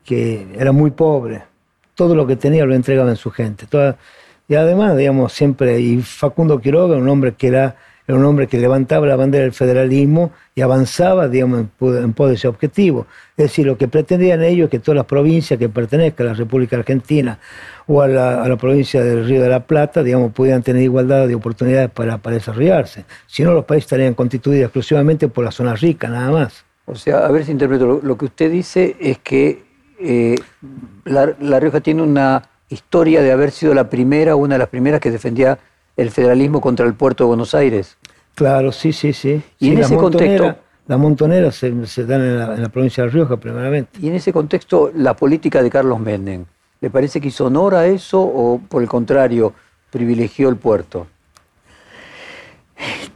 [0.04, 1.42] que era muy pobre.
[1.94, 3.66] Todo lo que tenía lo entregaba en su gente.
[3.66, 3.96] Toda-
[4.48, 8.46] y además, digamos, siempre, y Facundo Quiroga era un hombre que era, era un hombre
[8.46, 13.06] que levantaba la bandera del federalismo y avanzaba, digamos, en, pos de ese objetivo.
[13.36, 16.36] Es decir, lo que pretendían ellos es que todas las provincias que pertenezcan a la
[16.36, 17.38] República Argentina
[17.86, 21.26] o a la, a la provincia del Río de la Plata, digamos, pudieran tener igualdad
[21.26, 23.04] de oportunidades para, para desarrollarse.
[23.26, 26.64] Si no, los países estarían constituidos exclusivamente por la zona rica, nada más.
[26.86, 28.00] O sea, a ver si interpreto.
[28.02, 29.64] Lo, que usted dice es que
[29.98, 30.36] eh,
[31.04, 35.10] La Rioja tiene una historia de haber sido la primera, una de las primeras que
[35.10, 35.58] defendía
[35.96, 37.96] el federalismo contra el puerto de Buenos Aires.
[38.34, 39.42] Claro, sí, sí, sí.
[39.58, 40.56] Y Sí, en ese contexto-
[40.88, 43.98] Las montoneras se, se dan en la, en la provincia de Rioja, primeramente.
[44.00, 46.44] Y en ese contexto, la política de Carlos Menem,
[46.80, 49.52] ¿le parece que hizo honor a eso o, por el contrario,
[49.90, 51.06] privilegió el puerto?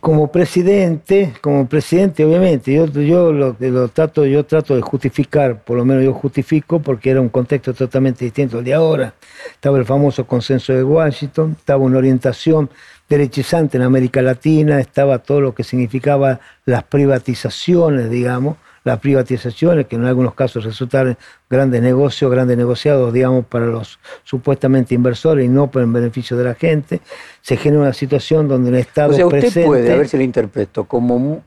[0.01, 5.85] Como presidente, como presidente, obviamente, yo, yo lo, trato, yo trato de justificar, por lo
[5.85, 9.15] menos yo justifico, porque era un contexto totalmente distinto al de ahora.
[9.53, 12.71] Estaba el famoso consenso de Washington, estaba una orientación
[13.09, 18.57] derechizante en América Latina, estaba todo lo que significaba las privatizaciones, digamos,
[18.91, 21.17] las privatizaciones que en algunos casos resultaron
[21.49, 26.45] grandes negocios, grandes negociados, digamos, para los supuestamente inversores y no por el beneficio de
[26.45, 27.01] la gente.
[27.41, 29.67] Se genera una situación donde un Estado O sea, usted presente...
[29.67, 31.43] puede, a ver si lo interpreto, como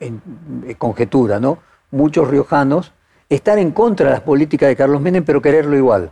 [0.00, 0.20] en-
[0.66, 1.58] en conjetura, ¿no?
[1.90, 2.92] Muchos riojanos
[3.28, 6.10] estar en contra de las políticas de Carlos Menem, pero quererlo igual.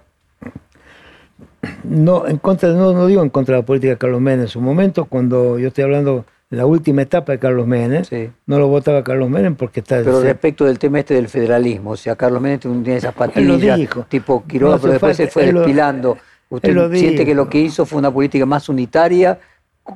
[1.84, 4.42] No, en contra, no, no digo en contra de la política de Carlos Menem.
[4.42, 6.24] En su momento, cuando yo estoy hablando
[6.56, 8.30] la última etapa de Carlos Menem, Sí.
[8.46, 9.98] no lo votaba Carlos Menem porque está...
[10.02, 13.80] Pero se- respecto del tema este del federalismo, o sea, Carlos Menem tiene esas patillas
[14.08, 16.16] tipo Quiroga, No pero después se fue lo- despilando.
[16.50, 17.24] ¿Usted lo siente dijo.
[17.24, 19.38] que lo que hizo fue una política más unitaria,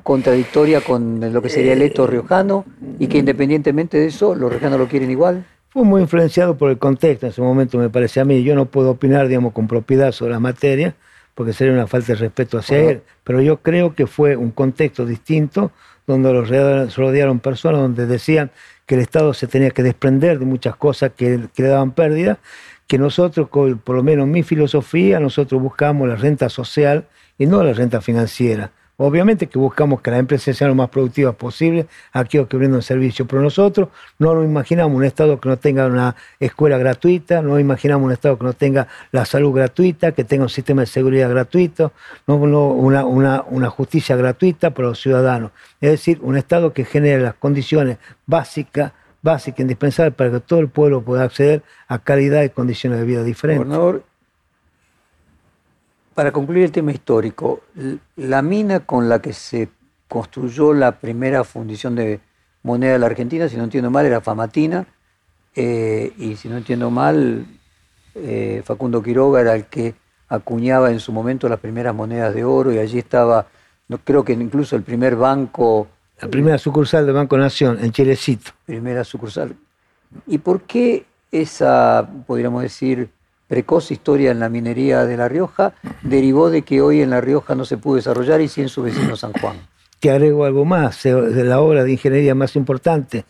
[0.03, 2.65] contradictoria con lo que sería el Eh, eto riojano,
[2.99, 5.45] y que independientemente de eso, los riojanos lo quieren igual?
[5.69, 8.41] Fue muy influenciado por el contexto en ese momento, me parece a mí.
[8.43, 10.95] Yo no puedo opinar, digamos, con propiedad sobre la materia,
[11.35, 13.01] porque sería una falta de respeto hacia él.
[13.23, 15.71] Pero yo creo que fue un contexto distinto,
[16.07, 18.49] donde los rodearon, personas donde decían
[18.85, 22.39] que el Estado se tenía que desprender de muchas cosas que, que le daban pérdida,
[22.87, 27.05] que nosotros, por lo menos mi filosofía, nosotros buscamos la renta social
[27.37, 28.71] y no la renta financiera.
[28.99, 33.27] Obviamente que buscamos que las empresas sean lo más productivas posible, aquellos que brindan servicio,
[33.27, 38.07] pero nosotros no nos imaginamos un Estado que no tenga una escuela gratuita, no imaginamos
[38.07, 41.91] un Estado que no tenga la salud gratuita, que tenga un sistema de seguridad gratuito,
[42.25, 45.51] no, una, justicia gratuita para los ciudadanos.
[45.79, 50.69] Es decir, un Estado que genere las condiciones básicas básica, indispensable para que todo el
[50.69, 53.67] pueblo pueda acceder a calidad y condiciones de vida diferentes.
[56.17, 57.61] Para concluir el tema histórico,
[58.15, 59.69] la mina con la que se
[60.07, 62.19] construyó la primera fundición de
[62.63, 64.87] moneda de la Argentina, si no entiendo mal, era Famatina,
[65.55, 67.45] eh, y si no entiendo mal,
[68.15, 69.93] eh, Facundo Quiroga era el que
[70.29, 73.45] acuñaba en su momento las primeras monedas de oro y allí estaba,
[73.87, 75.87] no, creo que incluso el primer banco
[76.19, 78.49] la primera sucursal de Banco Nación, en Chilecito.
[78.65, 79.55] Primera sucursal.
[80.25, 83.11] ¿Y por qué esa, podríamos decir,
[83.47, 87.55] precoz historia en la minería de La Rioja derivó de que hoy en La Rioja
[87.55, 89.57] no se pudo desarrollar y sí en su vecino San Juan?
[89.99, 93.25] Te agrego algo más, de la obra de ingeniería más importante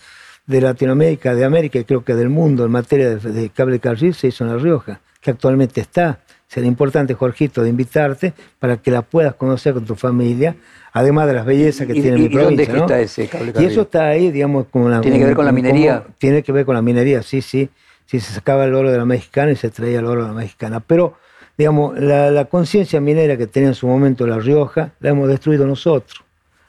[0.45, 4.27] de Latinoamérica, de América y creo que del mundo en materia de, cable carril se
[4.27, 6.19] hizo en La Rioja, que actualmente está.
[6.47, 10.55] Será importante, Jorgito, de invitarte para que la puedas conocer con tu familia,
[10.93, 12.65] además de las bellezas que tiene mi provincia.
[12.73, 15.01] ¿Dónde está ese cable Y eso está ahí, digamos, como la...
[15.01, 16.05] ¿Tiene que ver con la minería?
[16.17, 17.69] tiene que ver con la minería, sí, sí.
[18.07, 20.33] Sí, se sacaba el oro de la mexicana y se traía el oro de la
[20.33, 20.79] mexicana.
[20.79, 21.17] Pero,
[21.57, 26.23] digamos, la, conciencia minera que tenía en su momento La Rioja, la hemos destruido nosotros.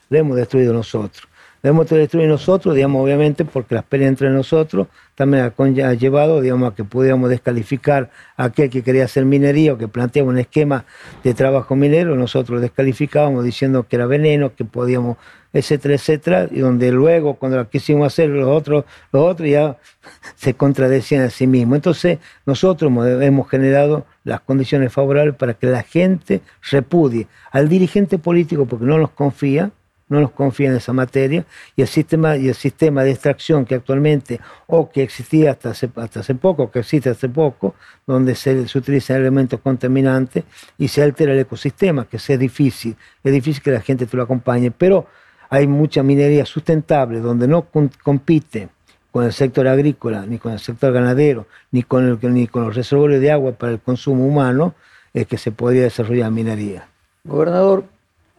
[0.09, 1.28] La hemos destruido nosotros.
[1.61, 5.51] La hemos destruido nosotros, digamos, obviamente, porque las peleas entre nosotros también
[5.83, 9.89] ha, llevado, digamos, a que pudiéramos descalificar a aquel que quería hacer minería o que
[9.89, 10.85] planteaba un esquema
[11.21, 15.17] de trabajo minero, nosotros descalificábamos diciendo que era veneno, que podíamos,
[15.51, 19.75] etcétera, etcétera, y donde luego, cuando lo quisimos hacer los otros, los otros ya
[20.35, 21.75] se contradecían a sí mismos.
[21.75, 22.89] Entonces, nosotros
[23.21, 26.39] hemos generado las condiciones favorables para que la gente
[26.71, 29.71] repudie al dirigente político porque no nos confía,
[30.09, 31.45] no nos confía en esa materia
[31.75, 35.89] y el sistema y el sistema de extracción que actualmente o que existía hasta hace,
[35.95, 40.43] hasta hace poco, que existe hace poco, donde se, se utilizan elementos contaminantes
[40.77, 44.23] y se altera el ecosistema, que es difícil, es difícil que la gente te lo
[44.23, 45.07] acompañe, pero
[45.49, 47.67] hay mucha minería sustentable donde no
[48.03, 48.69] compite
[49.11, 52.75] con el sector agrícola, ni con el sector ganadero, ni con, el, ni con los
[52.75, 54.75] reservorios de agua para el consumo humano,
[55.13, 56.87] es que se podría desarrollar minería.
[57.23, 57.85] Gobernador,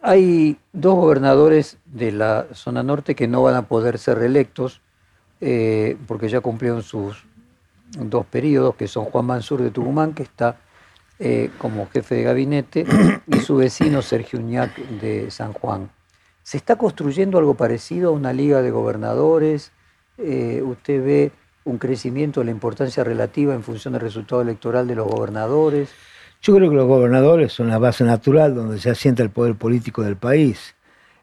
[0.01, 4.81] hay dos gobernadores de la zona norte que no van a poder ser reelectos
[5.39, 7.23] eh, porque ya cumplieron sus
[7.97, 10.57] dos periodos, que son Juan Mansur de Tucumán, que está
[11.19, 12.85] eh, como jefe de gabinete,
[13.27, 15.89] y su vecino Sergio Uñac de San Juan.
[16.43, 19.71] ¿Se está construyendo algo parecido a una liga de gobernadores?
[20.17, 21.31] Eh, ¿Usted ve
[21.63, 25.89] un crecimiento de la importancia relativa en función del resultado electoral de los gobernadores?
[26.41, 30.01] Yo creo que los gobernadores son la base natural donde se asienta el poder político
[30.01, 30.75] del país.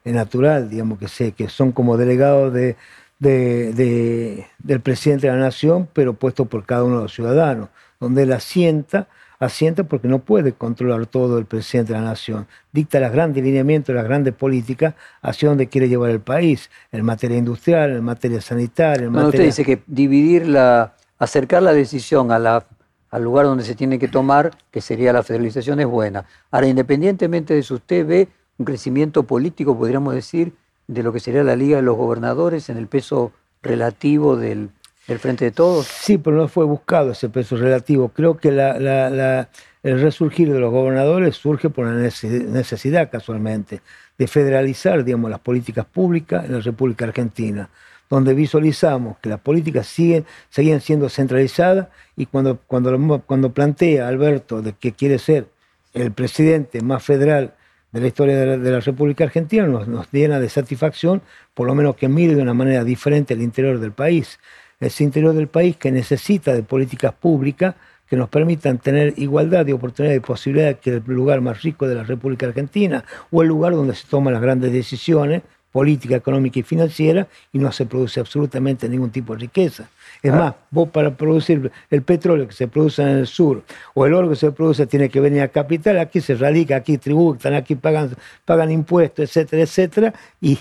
[0.05, 2.77] Es natural, digamos, que, sé, que son como delegados de,
[3.19, 8.33] del presidente de la nación, pero puesto por cada uno de los ciudadanos, donde él
[8.33, 9.09] asienta,
[9.41, 12.47] asienta porque no puede controlar todo el presidente de la nación.
[12.73, 17.37] Dicta los grandes lineamientos, las grandes políticas hacia donde quiere llevar el país, en materia
[17.37, 19.09] industrial, en materia sanitaria.
[19.09, 22.65] En Usted dice que dividir la, acercar la decisión a la
[23.11, 26.27] al lugar donde se tiene que tomar, que sería la federalización, es buena.
[26.51, 30.53] Ahora, independientemente de eso, ¿usted ve un crecimiento político, podríamos decir,
[30.87, 34.71] de lo que sería la Liga de los Gobernadores en el peso relativo del,
[35.19, 35.87] Frente de Todos?
[35.87, 38.11] Sí, pero no fue buscado ese peso relativo.
[38.11, 43.81] Creo que el resurgir de los gobernadores surge por la necesidad, casualmente,
[44.19, 47.71] de federalizar, digamos, las políticas públicas en la República Argentina
[48.09, 54.63] donde visualizamos que las políticas siguen, seguían siendo centralizadas y cuando, cuando, cuando plantea Alberto
[54.63, 55.49] de que quiere ser
[55.95, 57.55] el presidente más federal
[57.93, 61.23] de la historia de la, República Argentina, nos, nos, llena de satisfacción,
[61.55, 64.39] por lo menos que mire de una manera diferente el interior del país.
[64.79, 67.75] Ese interior del país que necesita de políticas públicas
[68.09, 71.95] que nos permitan tener igualdad de oportunidades y posibilidades que el lugar más rico de
[71.95, 76.63] la República Argentina o el lugar donde se toman las grandes decisiones política económica y
[76.63, 79.89] financiera y no se produce absolutamente ningún tipo de riqueza.
[80.23, 80.37] Es ah.
[80.37, 83.63] más, vos para producir el petróleo que se produce en el sur
[83.95, 86.99] o el oro que se produce tiene que venir a capital, aquí se radica, aquí
[86.99, 88.11] tributan, aquí pagan,
[88.45, 90.59] pagan impuestos, etcétera, etcétera, y,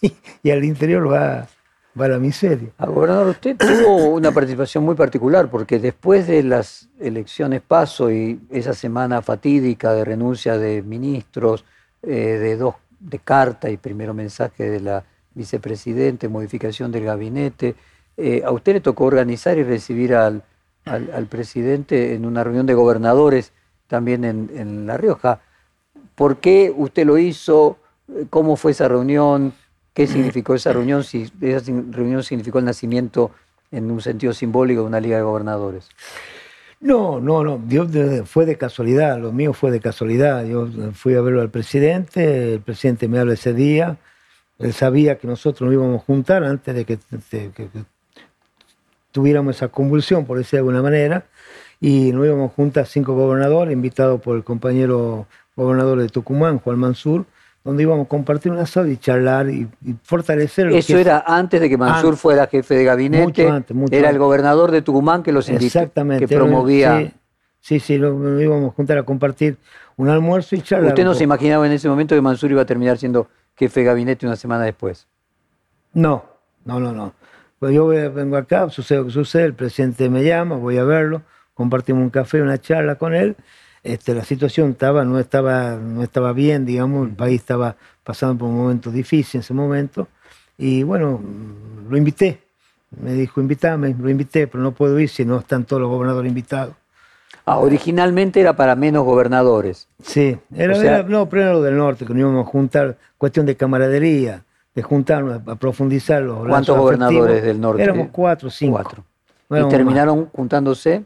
[0.42, 1.48] y, al interior va,
[1.98, 2.68] va la miseria.
[2.78, 8.40] Ah, gobernador, usted tuvo una participación muy particular porque después de las elecciones paso y
[8.50, 11.64] esa semana fatídica de renuncia de ministros,
[12.06, 12.74] eh, de dos
[13.04, 17.74] de carta y primero mensaje de la vicepresidente, modificación del gabinete.
[18.16, 20.42] Eh, a usted le tocó organizar y recibir al,
[20.84, 23.52] al, presidente en una reunión de gobernadores
[23.88, 25.40] también en, en, La Rioja.
[26.14, 27.78] ¿Por qué usted lo hizo?
[28.30, 29.52] cómo fue esa reunión,
[29.92, 33.30] qué significó esa reunión, si esa reunión significó el nacimiento
[33.70, 35.88] en un sentido simbólico de una liga de gobernadores.
[36.84, 37.88] No, no, no, Dios
[38.26, 40.44] fue de casualidad, lo mío fue de casualidad.
[40.44, 43.96] Yo fui a verlo al presidente, el presidente me habla ese día,
[44.58, 46.98] él sabía que nosotros nos íbamos a juntar antes de que,
[49.12, 51.24] tuviéramos esa convulsión, por decir de alguna manera,
[51.80, 56.78] y nos íbamos a juntar cinco gobernadores, invitados por el compañero gobernador de Tucumán, Juan
[56.78, 57.24] Mansur,
[57.64, 59.66] donde íbamos a compartir una asado y charlar y,
[60.02, 60.68] fortalecer.
[60.68, 63.24] Eso era antes de que Mansur fuera jefe de gabinete.
[63.24, 66.26] Mucho antes, mucho era el gobernador de Tucumán que los Exactamente.
[66.26, 67.10] que promovía.
[67.60, 69.56] Sí, sí, nos íbamos a juntar a compartir
[69.96, 70.88] un almuerzo y charlar.
[70.88, 73.86] ¿Usted no se imaginaba en ese momento que Mansur iba a terminar siendo jefe de
[73.86, 75.06] gabinete una semana después?
[75.94, 76.22] No,
[76.66, 77.14] no, no, no.
[77.58, 81.22] Pues yo vengo acá, sucede lo que sucede, el presidente me llama, voy a verlo,
[81.54, 83.36] compartimos un café, una charla con él
[83.84, 88.48] este, la situación estaba, no, estaba, no estaba bien, digamos, el país estaba pasando por
[88.48, 90.08] un momento difícil en ese momento.
[90.56, 91.20] Y bueno,
[91.88, 92.40] lo invité.
[92.90, 96.28] Me dijo, invítame, lo invité, pero no puedo ir si no están todos los gobernadores
[96.28, 96.74] invitados.
[97.44, 99.86] Ah, originalmente era para menos gobernadores.
[100.02, 103.54] Sí, era, no, pero era lo del norte, que nos íbamos a juntar, cuestión de
[103.54, 104.44] camaradería,
[104.74, 107.82] de juntarnos, a, profundizar los ¿Cuántos gobernadores del norte?
[107.82, 108.80] Éramos cuatro, cinco.
[108.82, 109.04] Cuatro.
[109.50, 111.04] ¿Y terminaron juntándose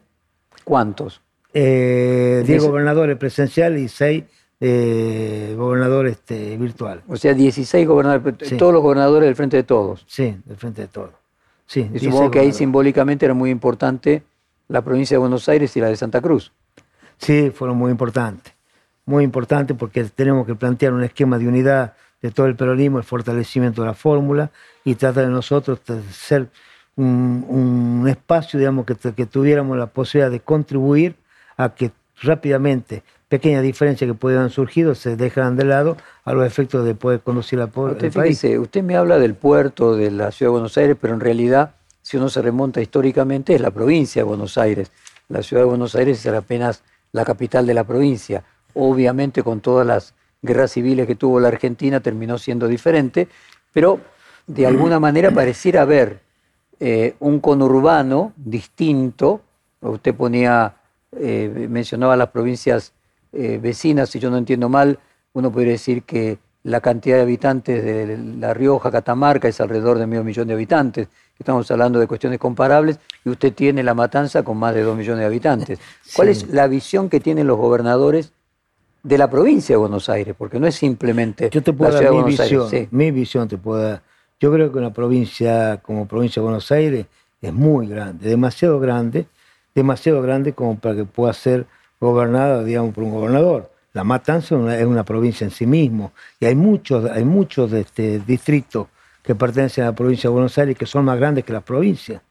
[0.63, 1.21] cuántos?
[1.55, 4.25] Eh, 10 gobernadores presenciales y 6
[4.61, 7.05] eh, gobernadores este, virtuales.
[7.09, 10.05] O sea, 16 gobernadores, todos los gobernadores del Frente de Todos.
[10.09, 11.11] Sí, del Frente de Todos.
[11.67, 14.23] Sí, y supongo que ahí simbólicamente era muy importante
[14.69, 16.53] la provincia de Buenos Aires y la de Santa Cruz.
[17.19, 18.55] Sí, fueron muy importantes.
[19.05, 23.05] Muy importantes porque tenemos que plantear un esquema de unidad de todo el peronismo, el
[23.05, 24.51] fortalecimiento de la fórmula
[24.85, 25.81] y tratar de nosotros
[26.11, 26.49] ser
[26.97, 31.15] un, un espacio, digamos, que, que tuviéramos la posibilidad de contribuir
[31.59, 31.93] a que
[32.23, 37.21] rápidamente pequeñas diferencias que puedan surgir se dejan de lado a los efectos de poder
[37.21, 38.43] conducir la usted, país.
[38.59, 42.17] usted me habla del puerto de la ciudad de Buenos Aires, pero en realidad, si
[42.17, 44.91] uno se remonta históricamente, es la provincia de Buenos Aires.
[45.29, 48.45] La ciudad de Buenos Aires es apenas la capital de la provincia.
[48.73, 53.29] Obviamente, con todas las guerras civiles que tuvo la Argentina, terminó siendo diferente,
[53.75, 54.01] pero
[54.47, 56.21] de alguna manera pareciera haber
[56.81, 59.43] eh, un conurbano distinto.
[59.81, 60.78] Usted ponía
[61.17, 62.93] eh, mencionaba las provincias
[63.33, 64.99] eh, vecinas, si yo no entiendo mal,
[65.33, 70.07] uno podría decir que la cantidad de habitantes de La Rioja, Catamarca, es alrededor de
[70.07, 71.09] medio millón de habitantes.
[71.39, 75.21] Estamos hablando de cuestiones comparables y usted tiene La Matanza con más de dos millones
[75.21, 75.79] de habitantes.
[76.15, 78.33] ¿Cuál es la visión que tienen los gobernadores
[79.03, 80.35] de la provincia de Buenos Aires?
[80.37, 84.03] Porque no es simplemente yo te puedo dar mi visión, Mi visión te puedo dar.
[84.41, 87.07] Yo creo que una provincia como provincia de Buenos Aires
[87.41, 89.27] es muy grande, demasiado grande,
[89.79, 91.67] demasiado grande como para que pueda ser
[92.01, 93.71] gobernada, digamos, por un gobernador.
[93.93, 98.89] La Matanza es una, provincia en sí mismo y hay muchos, hay muchos este, distritos
[99.23, 102.23] que pertenecen a la provincia de Buenos Aires que son más grandes que la provincia.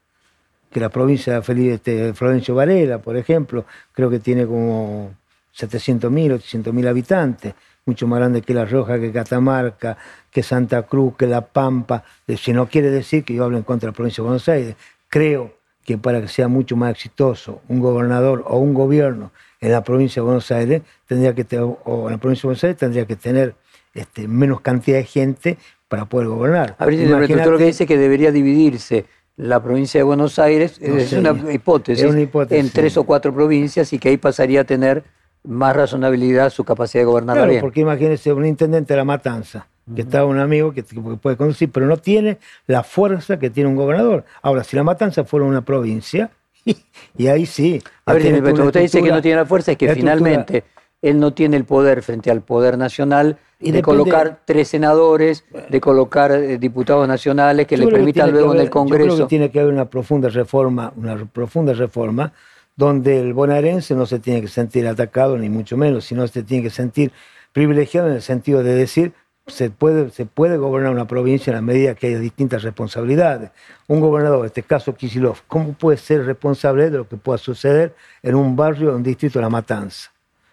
[0.70, 5.14] Que la provincia de Felipe, este, Florencio Varela, por ejemplo, creo que tiene como
[5.56, 7.54] 700.000, 800.000 habitantes,
[7.86, 9.96] mucho más grande que La Roja, que Catamarca,
[10.30, 12.04] que Santa Cruz, que La Pampa.
[12.26, 14.48] Eh, si no quiere decir que yo hablo en contra de la provincia de Buenos
[14.48, 14.76] Aires,
[15.08, 15.57] creo
[15.88, 20.20] que para que sea mucho más exitoso un gobernador o un gobierno en la provincia
[20.20, 23.54] de Buenos Aires, tendría que o en la provincia de Buenos Aires tendría que tener
[23.94, 25.56] este, menos cantidad de gente
[25.88, 26.76] para poder gobernar.
[26.76, 29.06] A ver, lo que dice que debería dividirse
[29.38, 32.04] la provincia de Buenos Aires, es, una hipótesis,
[32.50, 35.04] en tres o cuatro provincias y que ahí pasaría a tener
[35.42, 37.62] más razonabilidad su capacidad de gobernar claro, bien.
[37.62, 41.86] porque imagínese un intendente de La Matanza, que está un amigo que, puede conducir, pero
[41.86, 44.24] no tiene la fuerza que tiene un gobernador.
[44.42, 46.30] Ahora, si La Matanza fuera una provincia,
[47.16, 47.82] y, ahí sí.
[48.04, 50.64] A ver, pero usted dice que no tiene la fuerza, es que finalmente
[51.00, 56.32] él no tiene el poder frente al poder nacional de colocar tres senadores, de colocar
[56.32, 59.08] eh, diputados nacionales que le permitan luego en el Congreso.
[59.08, 62.32] Yo creo que tiene que haber una profunda reforma, una profunda reforma
[62.76, 66.62] donde el bonaerense no se tiene que sentir atacado, ni mucho menos, sino se tiene
[66.62, 67.10] que sentir
[67.52, 69.12] privilegiado en el sentido de decir,
[69.48, 73.50] se puede, se puede gobernar una provincia en la medida que haya distintas responsabilidades.
[73.86, 77.94] Un gobernador, en este caso Kisilov, ¿cómo puede ser responsable de lo que pueda suceder
[78.22, 80.12] en un barrio, en un distrito de La Matanza?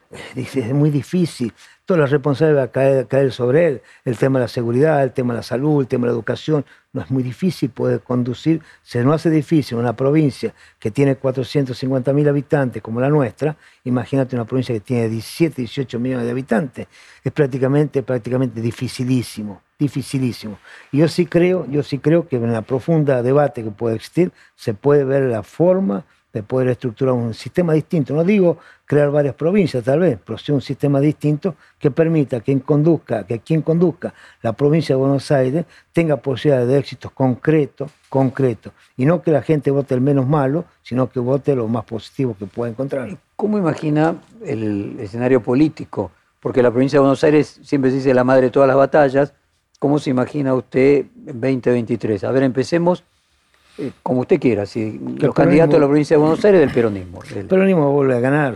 [0.35, 1.53] Es muy difícil
[1.85, 3.81] toda la responsabilidad va a caer, sobre él.
[4.03, 6.65] El tema de la seguridad, el tema de la salud, el tema de la educación.
[6.93, 8.61] No es muy difícil poder conducir.
[8.81, 13.55] Se nos hace difícil una provincia que tiene 450 mil habitantes como la nuestra.
[13.83, 16.87] Imagínate una provincia que tiene 17, 18 millones de habitantes.
[17.23, 20.57] Es prácticamente, prácticamente dificilísimo, dificilísimo.
[20.91, 24.31] Y yo sí creo, yo sí creo que en la profunda debate que puede existir
[24.55, 26.05] se puede ver la forma
[26.35, 28.13] de poder estructurar un sistema distinto.
[28.13, 32.43] No digo crear varias provincias, tal vez, pero sí un sistema distinto que permita que
[32.43, 35.63] quien conduzca, que quien conduzca la provincia de Buenos Aires
[35.93, 38.73] tenga posibilidades de éxitos concretos, concretos.
[38.97, 42.35] Y no que la gente vote el menos malo, sino que vote lo más positivo
[42.37, 43.17] que pueda encontrar.
[43.37, 46.11] ¿Cómo imagina el escenario político?
[46.41, 49.33] Porque la provincia de Buenos Aires siempre se dice la madre de todas las batallas.
[49.79, 52.25] ¿Cómo se imagina usted 2023?
[52.25, 53.05] A ver, empecemos
[53.77, 57.19] eh, como usted quiera, si los candidatos de la provincia de Buenos Aires del peronismo.
[57.35, 58.55] El peronismo vuelve a ganar,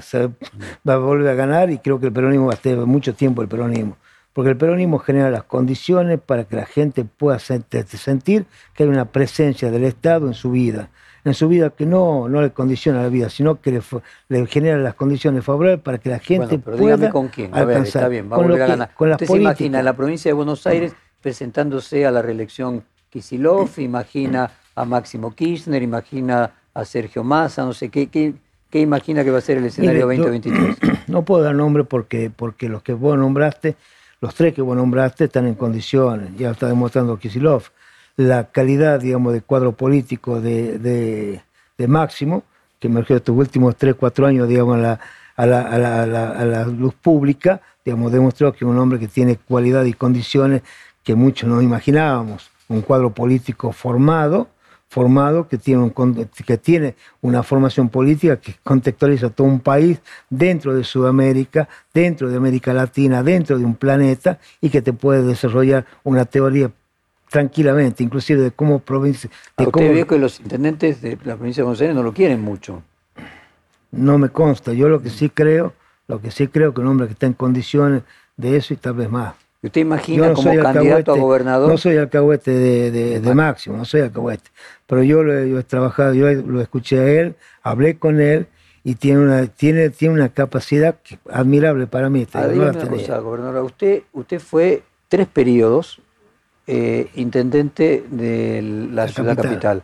[0.87, 3.41] va a volver a ganar y creo que el peronismo va a estar mucho tiempo
[3.41, 3.97] el peronismo,
[4.31, 9.05] porque el peronismo genera las condiciones para que la gente pueda sentir que hay una
[9.05, 10.89] presencia del Estado en su vida,
[11.25, 13.81] en su vida que no, no le condiciona la vida, sino que
[14.29, 17.65] le, genera las condiciones favorables para que la gente bueno, pero pueda con quién, a
[17.65, 18.91] ver, está bien, va a volver a ganar.
[18.97, 24.85] ¿Usted se imagina la provincia de Buenos Aires presentándose a la reelección Kisilov, imagina a
[24.85, 28.33] Máximo Kirchner, imagina a Sergio Massa, no sé, ¿qué, qué,
[28.69, 30.77] qué imagina que va a ser el escenario 2023?
[31.07, 33.75] No puedo dar nombre porque, porque los que vos nombraste,
[34.21, 37.63] los tres que vos nombraste están en condiciones, ya está demostrando Kisilov.
[38.15, 42.43] La calidad, digamos, de cuadro político de, de, Máximo,
[42.79, 44.99] que emergió estos últimos tres, cuatro años, digamos, a la,
[45.35, 49.07] a la, a la, a la luz pública, digamos, demostró que es un hombre que
[49.07, 50.61] tiene cualidad y condiciones
[51.03, 52.49] que muchos no imaginábamos.
[52.67, 54.47] Un cuadro político formado,
[54.89, 60.73] formado que tiene, un, que tiene una formación política que contextualiza todo un país dentro
[60.73, 65.85] de Sudamérica, dentro de América Latina, dentro de un planeta y que te puede desarrollar
[66.03, 66.71] una teoría
[67.29, 69.29] tranquilamente, inclusive de cómo provincia...
[69.55, 72.41] De usted ve que los intendentes de la provincia de Buenos Aires no lo quieren
[72.41, 72.81] mucho.
[73.91, 74.73] No me consta.
[74.73, 75.73] Yo lo que sí creo,
[76.07, 78.01] lo que sí creo que un hombre que está en condiciones
[78.37, 79.35] de eso y tal vez más.
[79.61, 81.69] ¿Y usted imagina como candidato a gobernador?
[81.69, 84.49] No soy alcahuete de, de, Máximo, no soy alcahuete.
[84.87, 88.47] Pero yo lo, he trabajado, yo lo escuché a él, hablé con él
[88.85, 90.95] y tiene una, tiene, tiene una capacidad
[91.29, 92.25] admirable para mí.
[92.33, 93.65] Ah, una cosa, gobernador.
[93.65, 96.01] Usted, usted fue tres periodos
[96.65, 98.61] eh, intendente de
[98.93, 99.83] la, ciudad capital.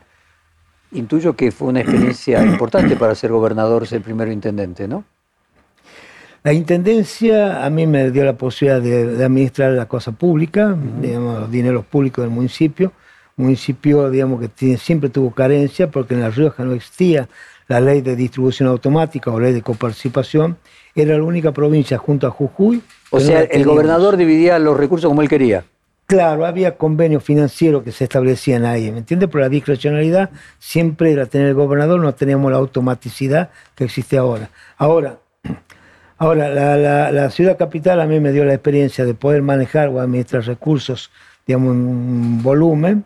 [0.93, 5.03] Intuyo que fue una experiencia importante para ser gobernador, ser primero intendente, ¿no?
[6.45, 11.49] La intendencia a mí me dio la posibilidad de, administrar la cosa pública, digamos, los
[11.49, 12.91] dineros públicos del municipio.
[13.35, 17.27] Municipio, digamos, que siempre tuvo carencia porque en La Rioja no existía
[17.67, 20.57] la ley de distribución automática o ley de coparticipación.
[20.93, 22.83] Era la única provincia junto a Jujuy.
[23.09, 25.65] O sea, el gobernador dividía los recursos como él quería.
[26.05, 29.29] Claro, había convenios financieros que se establecían ahí, ¿me entiendes?
[29.31, 30.29] Pero la discrecionalidad
[30.59, 34.51] siempre era tener el gobernador, no teníamos la automaticidad que existe ahora.
[34.77, 35.17] Ahora,
[36.17, 40.45] Ahora, la, ciudad capital a mí me dio la experiencia de poder manejar o administrar
[40.45, 41.11] recursos,
[41.45, 43.03] digamos, un volumen,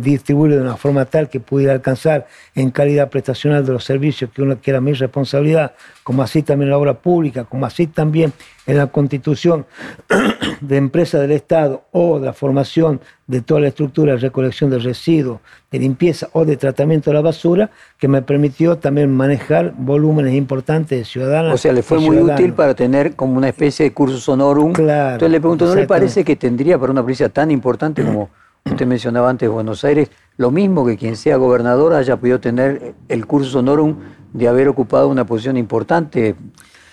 [0.00, 4.56] distribuirlo de una forma tal que pudiera alcanzar en calidad prestacional de los servicios que,
[4.60, 8.34] que era mi responsabilidad, como así también en la obra pública, como así también
[8.66, 9.64] en la constitución
[10.60, 15.40] de empresa del Estado o la formación de toda la estructura de recolección de residuos,
[15.70, 20.98] de limpieza o de tratamiento de la basura, que me permitió también manejar volúmenes importantes
[20.98, 21.54] de ciudadanos.
[21.54, 24.74] O sea, le fue muy útil para tener como una especie de curso honorum.
[24.74, 25.14] Claro.
[25.14, 28.28] Entonces le pregunto, ¿no le parece que tendría para una provincia tan importante como
[28.70, 33.26] usted mencionaba antes Buenos Aires, lo mismo que quien sea gobernador haya podido tener el
[33.26, 33.96] curso honorum
[34.32, 36.34] de haber ocupado una posición importante,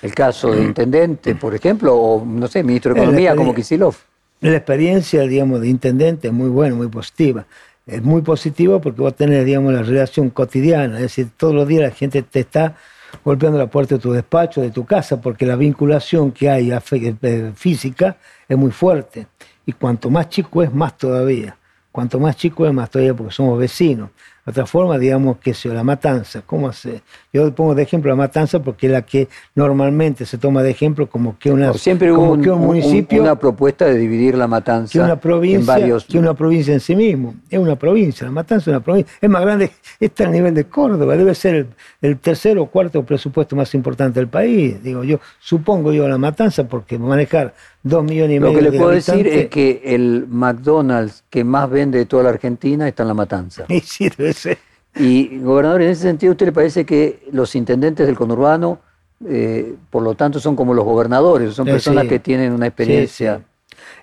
[0.02, 3.96] el caso de intendente, por ejemplo, o no sé, ministro de Economía como Kisilov.
[4.42, 7.46] La experiencia, digamos, de intendente es muy buena, muy positiva.
[7.86, 11.84] Es muy positiva porque vos tenés, digamos, la relación cotidiana, es decir, todos los días
[11.84, 12.76] la gente te está
[13.24, 17.52] golpeando la puerta de tu despacho, de tu casa, porque la vinculación que hay eh,
[17.56, 18.18] física
[18.48, 19.28] es muy fuerte.
[19.66, 21.58] Y cuanto más chico es, más todavía.
[21.92, 24.10] Cuanto más chico es, más todavía porque somos vecinos.
[24.44, 26.42] Otra forma, digamos, que sea la matanza.
[26.44, 27.04] ¿Cómo hace?
[27.32, 31.08] Yo pongo de ejemplo la matanza porque es la que normalmente se toma de ejemplo
[31.08, 31.72] como que una.
[31.74, 33.22] siempre hubo un, municipio.
[33.22, 36.06] una propuesta de dividir la matanza que una provincia, en varios.
[36.06, 37.36] Que una provincia en sí mismo.
[37.52, 38.26] Es una provincia.
[38.26, 39.14] La matanza es una provincia.
[39.22, 41.16] Es más grande, está al nivel de Córdoba.
[41.16, 41.68] Debe ser el,
[42.02, 44.82] el tercer o cuarto presupuesto más importante del país.
[44.82, 47.54] Digo yo, supongo yo la matanza porque manejar
[47.84, 51.70] dos millones y medio Lo que le puedo decir es que el McDonald's que más
[51.70, 53.66] vende de toda la Argentina está en la matanza.
[53.84, 54.58] Sí, debe ser.
[54.96, 58.80] Y, gobernador, en ese sentido, ¿usted le parece que los intendentes del conurbano,
[59.26, 63.42] eh, por lo tanto, son como los gobernadores, son personas que tienen una experiencia?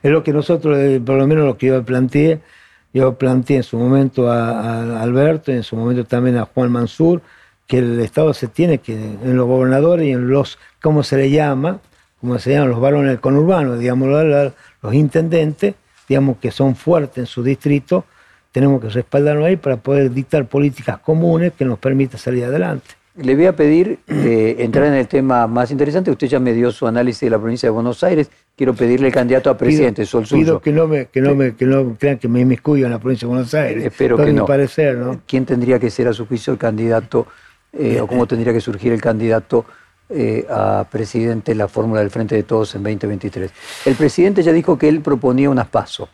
[0.02, 2.40] Es lo que nosotros, eh, por lo menos lo que yo planteé,
[2.94, 7.20] yo planteé en su momento a, Alberto, en su momento también a Juan Mansur,
[7.66, 11.30] que el Estado se tiene que, en los gobernadores y en los, ¿cómo se le
[11.30, 11.80] llama?
[12.20, 14.08] Como se llaman los varones del conurbano, digamos,
[14.82, 15.74] los intendentes,
[16.08, 18.04] digamos, que son fuertes en su distrito,
[18.52, 22.98] tenemos que respaldarnos ahí para poder dictar políticas comunes que nos permitan salir adelante.
[23.16, 26.10] Le voy a pedir eh, entrar en el tema más interesante.
[26.10, 28.30] Usted ya me dio su análisis de la provincia de Buenos Aires.
[28.56, 31.64] Quiero pedirle el candidato a presidente, pido, pido que no me, que no me, que
[31.64, 33.84] no crean que me inmiscuyo en la provincia de Buenos Aires.
[33.84, 34.46] Espero que no.
[34.46, 35.20] parecer, ¿no?
[35.26, 37.26] ¿Quién tendría que ser a su juicio el candidato
[37.72, 39.64] eh, o cómo tendría que surgir el candidato
[40.10, 43.50] eh, a presidente de la fórmula del Frente de Todos en 2023?
[43.86, 46.08] El presidente ya dijo que él proponía unas pasos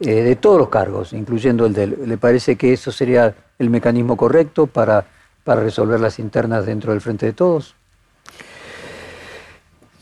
[0.00, 1.98] eh, de todos los cargos, incluyendo el de él.
[2.06, 5.06] ¿Le parece que eso sería el mecanismo correcto para
[5.44, 7.74] para resolver las internas dentro del Frente de Todos?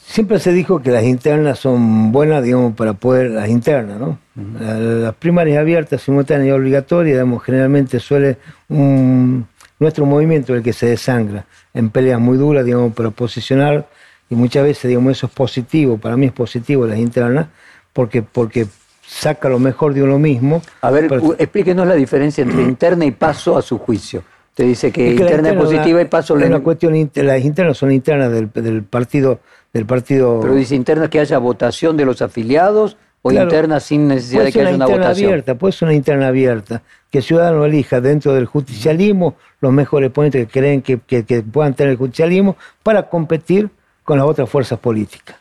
[0.05, 4.18] Siempre se dijo que las internas son buenas, digamos, para poder, las internas, ¿no?
[4.59, 9.47] Las primarias abiertas, simultáneas y obligatorias, digamos, generalmente suele un,
[9.81, 13.89] nuestro movimiento el que se desangra en peleas muy duras, digamos, para posicionar,
[14.28, 17.49] y muchas veces, digamos, eso es positivo, para mí es positivo las internas,
[17.93, 18.68] porque, porque
[19.05, 20.62] saca lo mejor de uno mismo.
[20.83, 24.22] A ver, explíquenos la diferencia entre interna y paso a su juicio.
[24.55, 26.47] Te dice que, interna, es positiva y paso la.
[26.47, 29.41] Una cuestión, las internas son internas del, partido,
[29.72, 30.41] del partido.
[30.41, 34.61] Pero dice interna que haya votación de los afiliados o interna sin necesidad de que
[34.61, 35.29] haya una votación.
[35.31, 40.11] Abierta, puede ser una interna abierta, que el ciudadano elija dentro del justicialismo los mejores
[40.11, 40.97] ponentes que creen que,
[41.43, 43.68] puedan tener el justicialismo para competir
[44.05, 45.37] con las otras fuerzas políticas.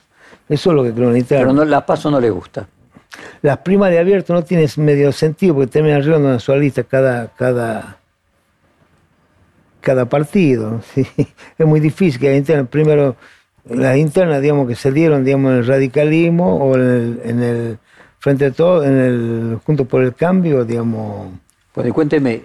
[0.47, 1.45] Eso es lo que creo en interna.
[1.45, 2.67] Pero no, la paso no le gusta.
[3.41, 7.27] Las primas de abierto no tienen medio sentido porque terminan arreglando una sola lista cada,
[7.27, 7.97] cada,
[9.79, 10.81] cada partido.
[11.57, 13.15] Es muy difícil que internas, primero
[13.69, 17.77] las internas, digamos, que se dieron, digamos, en el radicalismo o en el,
[18.19, 21.29] frente a todo, en el Junto por el Cambio, digamos.
[21.73, 22.43] Pues cuénteme,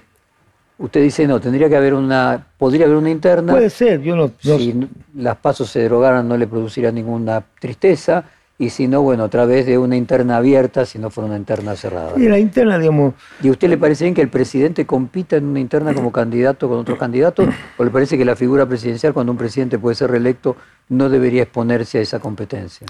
[0.78, 3.52] usted dice no, tendría que haber una, podría haber una interna.
[3.52, 4.30] Puede ser, yo no.
[4.38, 8.24] si las pasos se derogaran no le produciría ninguna tristeza
[8.56, 11.74] y si no, bueno, a través de una interna abierta, si no fuera una interna
[11.74, 12.12] cerrada.
[12.16, 13.14] Y la interna, digamos...
[13.42, 16.68] ¿Y a usted le parece bien que el presidente compita en una interna como candidato
[16.68, 17.48] con otros candidatos?
[17.76, 20.56] ¿O le parece que la figura presidencial, cuando un presidente puede ser reelecto,
[20.88, 22.86] no debería exponerse a esa competencia?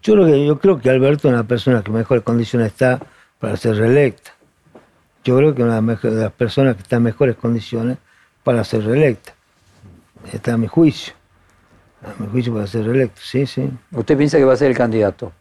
[0.00, 3.00] Yo creo que, yo creo que Alberto es una persona que mejor condiciones está
[3.40, 4.30] para ser reelecta.
[5.24, 7.98] Yo creo que una de las personas que está en mejores condiciones
[8.44, 9.34] para ser reelecta.
[10.32, 11.14] Está a mi juicio.
[12.02, 13.68] A mi juicio para ser reelecto, sí, sí.
[13.92, 15.32] ¿Usted piensa que va a ser el candidato?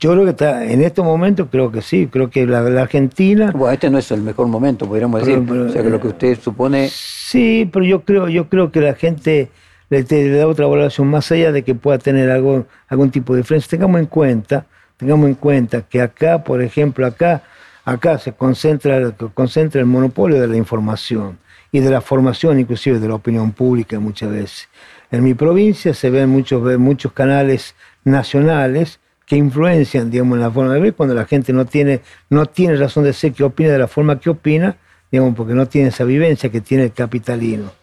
[0.00, 3.50] Yo creo que está, en estos momentos creo que sí, creo que la, Argentina...
[3.50, 6.38] Bueno, este no es el mejor momento, podríamos decir, o sea que lo que usted
[6.38, 6.88] supone...
[6.88, 9.50] Sí, pero yo creo, yo creo que la gente
[9.90, 13.70] le, da otra valoración más allá de que pueda tener algo, algún tipo de diferencia.
[13.70, 14.66] Tengamos en cuenta,
[14.96, 17.42] tengamos en cuenta que acá, por ejemplo, acá,
[17.84, 21.38] acá se concentra, concentra el monopolio de la información
[21.72, 24.68] y de la formación inclusive de la opinión pública muchas veces.
[25.10, 30.74] En mi provincia se ven muchos, muchos canales nacionales que influencian, digamos, en la forma
[30.74, 32.00] de ver cuando la gente no tiene,
[32.30, 34.76] no tiene razón de ser que opina de la forma que opina,
[35.10, 37.77] digamos, porque no tiene esa vivencia que tiene el capitalino.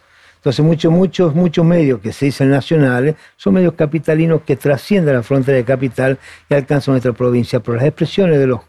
[0.46, 5.24] Entonces muchos, muchos, muchos medios que se dicen nacionales son medios capitalinos que trascienden la
[5.24, 7.62] frontera de capital y alcanzan nuestra provincia.
[7.62, 8.60] Pero las expresiones de los,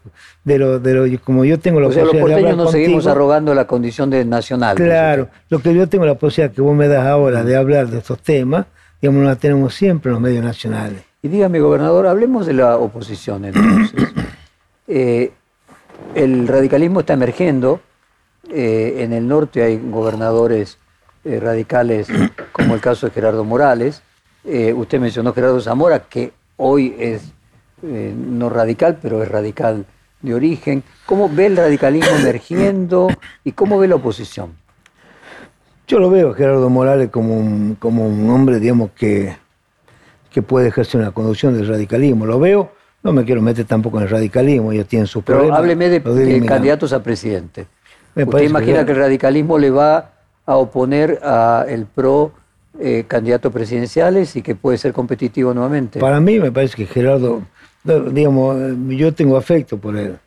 [0.43, 3.53] de los, de los como yo tengo la o sea, los porteños no seguimos arrogando
[3.53, 4.75] la condición de nacional.
[4.75, 7.99] Claro, lo que yo tengo la posibilidad que vos me das ahora de hablar de
[7.99, 8.65] estos temas,
[8.99, 11.03] digamos, la tenemos siempre en los medios nacionales.
[11.21, 14.03] Y dígame, gobernador, hablemos de la oposición entonces.
[14.89, 15.33] Eh,
[16.15, 17.81] el radicalismo está emergiendo.
[18.49, 20.77] Eh, en el norte hay gobernadores
[21.27, 22.07] eh, radicales,
[22.51, 24.01] como el caso de Gerardo Morales.
[24.45, 27.33] Eh, usted mencionó Gerardo Zamora, que hoy es
[27.83, 29.85] eh, no radical, pero es radical
[30.21, 30.83] de origen.
[31.05, 33.09] ¿Cómo ve el radicalismo emergiendo
[33.43, 34.55] y cómo ve la oposición?
[35.87, 39.35] Yo lo veo Gerardo Morales como un, como un hombre, digamos, que,
[40.31, 42.25] que puede ejercer una conducción del radicalismo.
[42.25, 42.71] Lo veo,
[43.03, 46.93] no me quiero meter tampoco en el radicalismo, ellos tienen sus Pero hábleme de, candidatos
[46.93, 47.67] a presidente.
[48.15, 50.16] ¿Usted imagina que el radicalismo le va
[50.47, 52.31] a oponer a el PRO
[52.79, 55.99] eh, candidatos presidenciales y que puede ser competitivo nuevamente.
[55.99, 57.43] Para mí me parece que Gerardo,
[57.83, 58.57] digamos,
[58.89, 60.17] yo tengo afecto por él.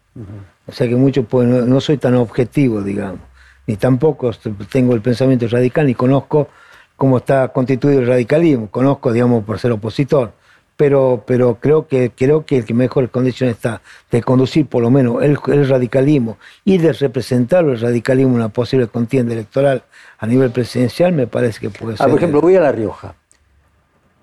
[0.66, 3.20] O sea que mucho, pues, no, soy tan objetivo, digamos,
[3.66, 4.30] ni tampoco
[4.70, 6.48] tengo el pensamiento radical, ni conozco
[6.96, 10.32] cómo está constituido el radicalismo, conozco, digamos, por ser opositor
[10.80, 14.90] pero, pero creo, que, creo que el que mejor condición está de conducir por lo
[14.90, 15.36] menos el,
[15.68, 19.82] radicalismo y de representar el radicalismo en una posible contienda electoral
[20.16, 22.08] a nivel presidencial, me parece que puede ser.
[22.08, 23.14] por ejemplo, voy a La Rioja.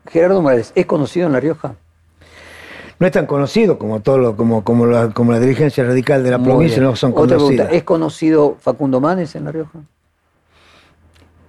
[0.07, 1.75] Gerardo Morales, ¿es conocido en La Rioja?
[2.97, 6.41] No es tan conocido como todo como, como, la, como la dirigencia radical de la
[6.41, 7.67] provincia, no son conocidos.
[7.71, 9.77] ¿Es conocido Facundo Manes en La Rioja?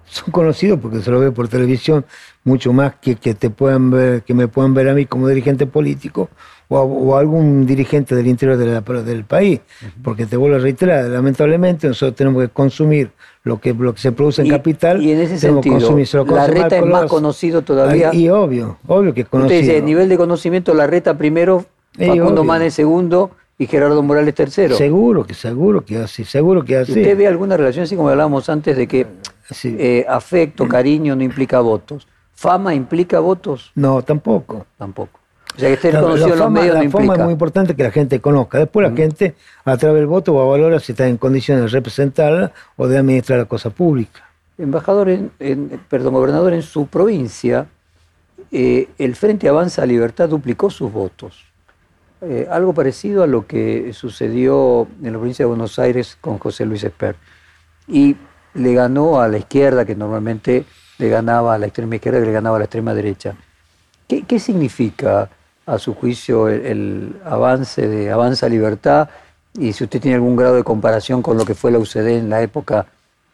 [0.09, 2.05] Son conocidos porque se lo ve por televisión
[2.43, 5.65] mucho más que, que te puedan ver, que me puedan ver a mí como dirigente
[5.65, 6.29] político
[6.69, 9.59] o, algún dirigente del interior del país,
[10.03, 13.09] porque te vuelvo a reiterar, lamentablemente nosotros tenemos que consumir
[13.43, 15.01] lo que, lo que se produce en capital.
[15.01, 15.79] Y en ese sentido,
[16.25, 18.13] la reta es más conocido todavía.
[18.13, 19.59] Y obvio, obvio que es conocido.
[19.59, 21.65] Usted dice, nivel de conocimiento, la reta primero,
[21.97, 24.75] Facundo Manes segundo y Gerardo Morales tercero.
[24.75, 26.91] Seguro que, seguro que así, seguro que así.
[26.91, 29.07] ¿Usted ve alguna relación, así como hablábamos antes, de que
[29.63, 32.07] eh, afecto, cariño no implica votos?
[32.33, 33.71] ¿Fama implica votos?
[33.75, 34.65] No, tampoco.
[34.77, 35.19] Tampoco.
[35.55, 37.91] O sea, que esté conocido en los medios La fama es muy importante que la
[37.91, 38.59] gente conozca.
[38.59, 39.35] Después la gente,
[39.65, 42.97] a través del voto, va a valorar si está en condiciones de representarla o de
[42.97, 44.29] administrar la cosa pública.
[44.57, 47.67] Embajador, en, perdón, gobernador, en su provincia,
[48.51, 51.45] eh, el Frente Avanza a Libertad duplicó sus votos.
[52.21, 56.65] Eh, algo parecido a lo que sucedió en la provincia de Buenos Aires con José
[56.65, 57.15] Luis Esper.
[57.87, 58.15] Y
[58.53, 60.65] le ganó a la izquierda, que normalmente
[60.97, 63.35] le ganaba a la extrema izquierda, que le ganaba a la extrema derecha.
[64.07, 65.29] ¿Qué, significa,
[65.65, 69.09] a su juicio, el, avance de Avanza Libertad?
[69.53, 72.29] Y si usted tiene algún grado de comparación con lo que fue la UCD en
[72.29, 72.87] la época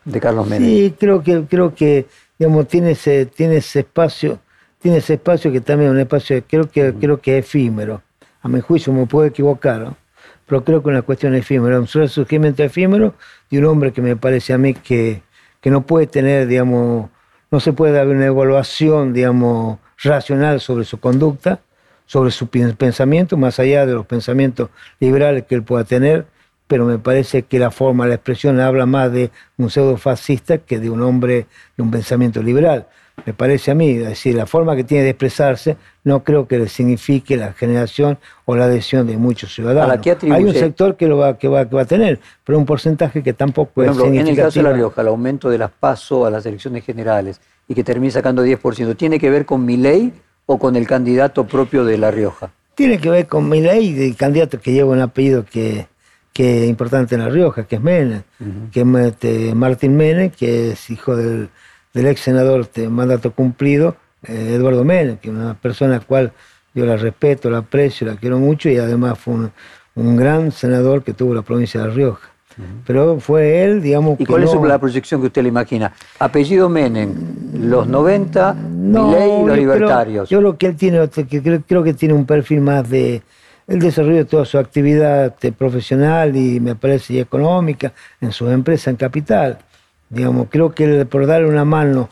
[0.04, 0.70] de Carlos Menem.
[0.70, 2.08] Sí, creo que, creo que
[2.38, 4.40] digamos, tiene, ese, tiene ese espacio,
[4.80, 8.02] tiene ese espacio que también es un espacio, creo que, creo que efímero.
[8.42, 9.96] A mi juicio me puedo equivocar,
[10.46, 13.16] pero creo que una cuestión efímera, un surgimiento efímero
[13.50, 15.22] de un hombre que me parece a mí que,
[15.62, 17.10] que no puede tener, digamos,
[17.52, 21.60] no se puede dar una evaluación, digamos, racional sobre su conducta,
[22.06, 24.70] sobre su pensamiento, más allá de los pensamientos
[25.00, 26.28] liberales que él pueda tener,
[26.68, 30.80] pero me parece que la forma, la expresión habla más de un pseudo fascista que
[30.80, 32.88] de un hombre de un pensamiento liberal.
[33.26, 36.60] Me parece a mí, es decir, la forma que tiene de expresarse no creo que
[36.60, 40.00] le signifique la generación o la adhesión de muchos ciudadanos.
[40.30, 43.24] Hay un sector que lo va, que va, que va a tener, pero un porcentaje
[43.24, 44.22] que tampoco es significativo.
[44.22, 47.40] En el caso de La Rioja, el aumento de las pasos a las elecciones generales
[47.68, 50.14] y que termine sacando 10%, ¿tiene que ver con mi ley
[50.46, 52.52] o con el candidato propio de La Rioja?
[52.76, 55.88] Tiene que ver con mi ley, el candidato que lleva un apellido que,
[56.34, 58.24] que es importante en La Rioja, que es Menem,
[58.72, 61.50] que es este, Martín Menem, que es hijo del,
[61.96, 66.34] ex senador de mandato cumplido, eh, Eduardo Menem, que es una persona a la cual
[66.74, 69.52] yo la respeto, la aprecio, la quiero mucho y además fue un,
[69.96, 72.30] un gran senador que tuvo la provincia de La Rioja.
[72.86, 74.20] Pero fue él, digamos.
[74.20, 75.92] ¿Y cuál es la proyección que usted le imagina?
[76.20, 77.14] Apellido Menem,
[77.54, 80.30] los 90, no, ley y los libertarios.
[80.30, 83.22] yo lo que él tiene, que creo, que tiene un perfil más de
[83.68, 87.92] el desarrollo de toda su actividad este, profesional y me parece y económica
[88.22, 89.58] en su empresa en capital.
[90.10, 92.10] Digamos, creo que por darle una mano,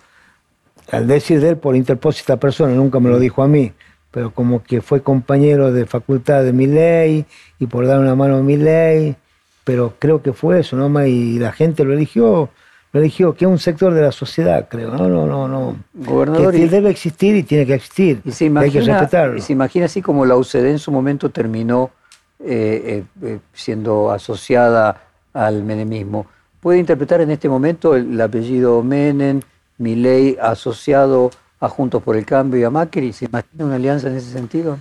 [0.92, 3.72] al decir de él por interpósita persona, nunca me lo dijo a mí,
[4.12, 7.26] pero como que fue compañero de facultad de mi ley
[7.60, 9.16] y por dar una mano a mi ley
[9.64, 11.06] pero creo que fue eso, ¿no?
[11.06, 12.50] Y la gente lo eligió,
[12.92, 15.78] lo eligió, que es un sector de la sociedad, creo, no, no, no, no.
[15.94, 16.54] Gobernador.
[16.54, 18.22] Que, debe existir y tiene que existir.
[18.26, 19.38] Y se imagina, hay que respetarlo.
[19.38, 21.92] Y se imagina así como la UCD en su momento terminó
[22.40, 25.02] eh, eh, eh, siendo asociada
[25.34, 26.28] al menemismo.
[26.64, 29.42] ¿Puede interpretar en este momento el, apellido Menem,
[29.80, 33.12] Milei, asociado a Juntos por el Cambio y a Macri?
[33.12, 34.80] ¿Se imagina una alianza en ese sentido?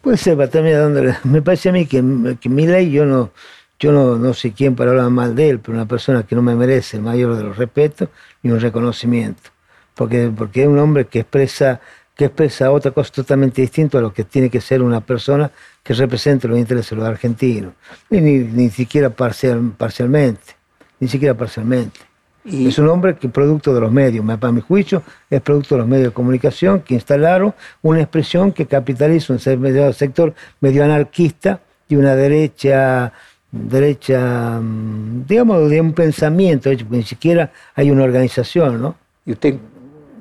[0.00, 2.00] Puede ser, para también me parece a mí que,
[2.40, 3.32] que mi ley yo no,
[3.80, 6.42] yo no, no sé quién para hablar mal de él, pero una persona que no
[6.42, 8.08] me merece el mayor de los respetos
[8.44, 9.50] ni un reconocimiento,
[9.96, 11.80] porque, porque es un hombre que expresa,
[12.16, 15.50] que expresa otra cosa totalmente distinta a lo que tiene que ser una persona
[15.82, 17.72] que represente los intereses de los argentinos,
[18.10, 20.56] ni, ni siquiera parcial, parcialmente,
[21.00, 22.00] ni siquiera parcialmente.
[22.44, 25.88] Es un hombre que producto de los medios, para mi juicio, es producto de los
[25.88, 32.16] medios de comunicación que instalaron una expresión que capitaliza un sector medio anarquista y una
[32.16, 33.12] derecha,
[33.52, 38.96] derecha, mm, digamos, de un pensamiento, ni siquiera hay una organización, ¿no?
[39.24, 39.56] ¿Y usted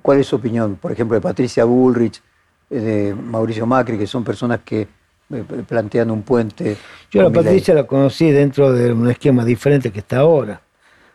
[0.02, 2.22] cuál es su opinión, por ejemplo, de Patricia Bullrich,
[2.70, 6.78] eh, de Mauricio Macri, que son personas que eh, plantean un puente?
[7.10, 10.62] Yo a la Patricia la conocí dentro de un esquema diferente que está ahora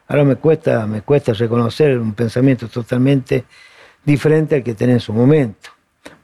[0.08, 3.44] Ahora me cuesta, me cuesta reconocer un pensamiento totalmente
[4.04, 5.70] diferente al que tenía en su momento.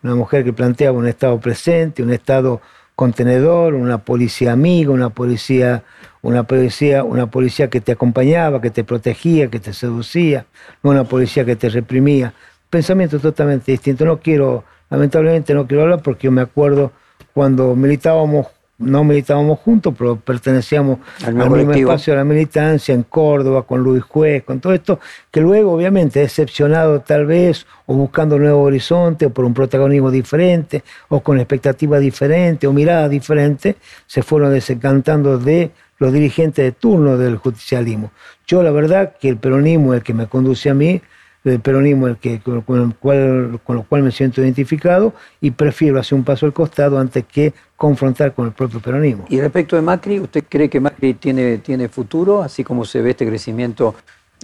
[0.05, 2.61] Una mujer que planteaba un Estado presente, un Estado
[2.95, 5.83] contenedor, una policía amiga, una policía,
[6.21, 10.47] una policía, una policía que te acompañaba, que te protegía, que te seducía,
[10.85, 12.35] no una policía que te reprimía.
[12.73, 14.07] Pensamiento totalmente distinto.
[14.07, 16.91] No quiero, lamentablemente no quiero hablar porque yo me acuerdo
[17.35, 18.47] cuando militábamos
[18.79, 24.03] no militábamos juntos, pero pertenecíamos al, mismo espacio de la militancia en Córdoba, con Luis
[24.05, 24.99] Juez, con todo esto,
[25.31, 30.11] que luego obviamente decepcionado tal vez, o buscando un nuevo horizonte, o por un protagonismo
[30.11, 36.73] diferente, o con expectativas diferentes, o miradas diferentes, se fueron desencantando de los dirigentes de
[36.73, 38.13] turno del justicialismo.
[38.47, 41.03] Yo la verdad que el peronismo, el que me conduce a mí,
[41.45, 45.99] del peronismo el que, con, el cual, con lo cual me siento identificado y prefiero
[45.99, 49.25] hacer un paso al costado antes que confrontar con el propio peronismo.
[49.29, 53.11] Y respecto de Macri, ¿usted cree que Macri tiene, tiene futuro, así como se ve
[53.11, 53.95] este crecimiento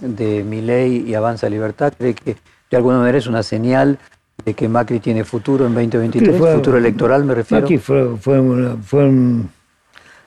[0.01, 1.93] de Milei y Avanza Libertad?
[1.97, 2.35] ¿Cree que
[2.69, 3.97] de alguna manera es una señal
[4.43, 6.55] de que Macri tiene futuro en 2023?
[6.55, 7.61] ¿Futuro electoral me refiero?
[7.61, 9.09] Macri fue, fue, fue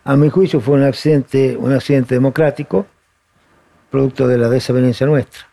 [0.05, 2.87] a mi juicio fue un accidente, un accidente democrático,
[3.91, 5.51] producto de la desavenencia nuestra.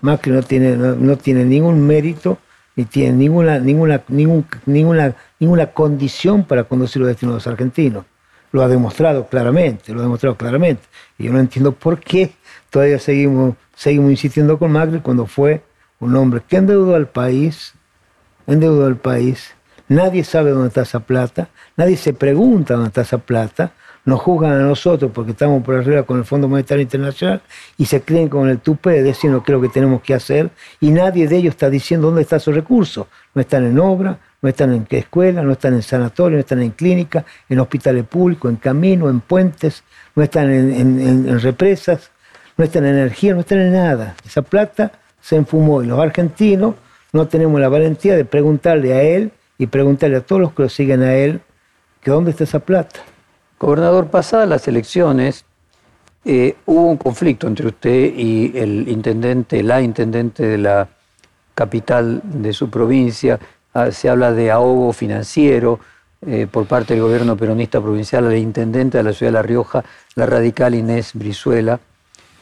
[0.00, 2.38] Macri no tiene, no, tiene ningún mérito
[2.76, 8.04] ni tiene ninguna, ninguna, ninguna, ninguna condición para conducir los destinos de los argentinos.
[8.52, 10.82] Lo ha demostrado claramente, lo ha demostrado claramente.
[11.18, 12.32] Y yo no entiendo por qué
[12.70, 15.62] todavía seguimos, seguimos insistiendo con Macri cuando fue
[16.00, 17.74] un hombre que endeudó al país,
[18.46, 19.54] endeudó al país,
[19.88, 23.72] nadie sabe dónde está esa plata, nadie se pregunta dónde está esa plata,
[24.10, 27.40] nos juzgan a nosotros porque estamos por arriba con el Fondo Monetario Internacional
[27.78, 30.50] y se creen con el tupé de decir qué es lo que tenemos que hacer
[30.80, 33.06] y nadie de ellos está diciendo dónde están sus recursos.
[33.34, 36.72] No están en obra, no están en escuela, no están en sanatorio, no están en
[36.72, 39.84] clínica, en hospitales públicos, en caminos, en puentes,
[40.16, 42.10] no están en, represas,
[42.56, 44.16] no están en energía, no están en nada.
[44.26, 44.90] Esa plata
[45.20, 46.74] se enfumó y los argentinos
[47.12, 50.68] no tenemos la valentía de preguntarle a él y preguntarle a todos los que lo
[50.68, 51.40] siguen a él
[52.02, 53.00] que dónde está esa plata.
[53.60, 55.44] Gobernador, pasadas las elecciones,
[56.24, 60.88] eh, hubo un conflicto entre usted y el intendente, la intendente de la
[61.54, 63.38] capital de su provincia.
[63.74, 65.78] Ah, se habla de ahogo financiero
[66.26, 69.84] eh, por parte del gobierno peronista provincial al intendente de la ciudad de La Rioja,
[70.14, 71.78] la radical Inés Brizuela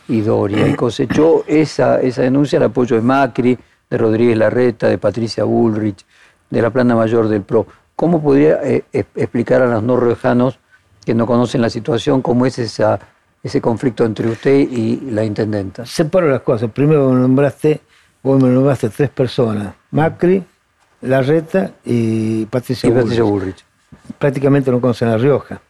[0.06, 0.68] y Doria.
[0.68, 3.58] Y cosechó esa, esa denuncia el apoyo de Macri,
[3.90, 6.06] de Rodríguez Larreta, de Patricia Bullrich,
[6.48, 7.66] de la plana mayor del PRO.
[7.96, 10.60] ¿Cómo podría eh, explicar a los no riojanos
[11.08, 12.98] que no conocen la situación, cómo es esa,
[13.42, 15.86] ese conflicto entre usted y la intendenta.
[15.86, 16.70] Separo las cosas.
[16.70, 17.80] Primero me nombraste,
[18.22, 20.44] vos me nombraste tres personas, Macri,
[21.00, 23.64] Larreta y Patricia, y Bullrich.
[24.18, 25.62] Prácticamente no conocen La Rioja.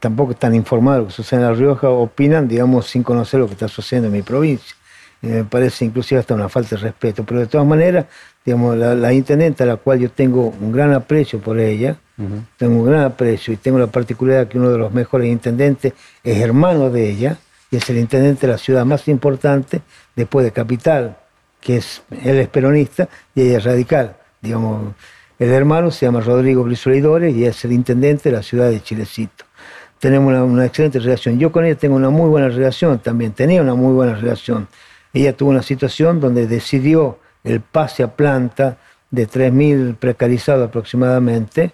[0.00, 3.46] Tampoco están informados de lo que sucede en La Rioja, opinan, digamos, sin conocer lo
[3.46, 4.76] que está sucediendo en mi provincia.
[5.22, 7.24] me parece inclusive hasta una falta de respeto.
[7.24, 8.04] Pero de todas maneras,
[8.44, 11.96] digamos, la, la intendenta, a la cual yo tengo un gran aprecio por ella,
[12.56, 15.92] tengo un gran aprecio y tengo la particularidad que uno de los mejores intendentes
[16.24, 17.38] es hermano de ella
[17.70, 19.82] y es el intendente de la ciudad más importante
[20.16, 21.16] después de Capital,
[21.60, 24.16] que es, él es peronista y ella es radical.
[24.40, 24.94] Digamos,
[25.38, 29.44] el hermano se llama Rodrigo Brizuela y es el intendente de la ciudad de Chilecito.
[30.00, 31.38] Tenemos una, excelente relación.
[31.38, 34.68] Yo con ella tengo una muy buena relación también, tenía una muy buena relación.
[35.12, 38.78] Ella tuvo una situación donde decidió el pase a planta
[39.10, 41.72] de 3.000 precarizados aproximadamente,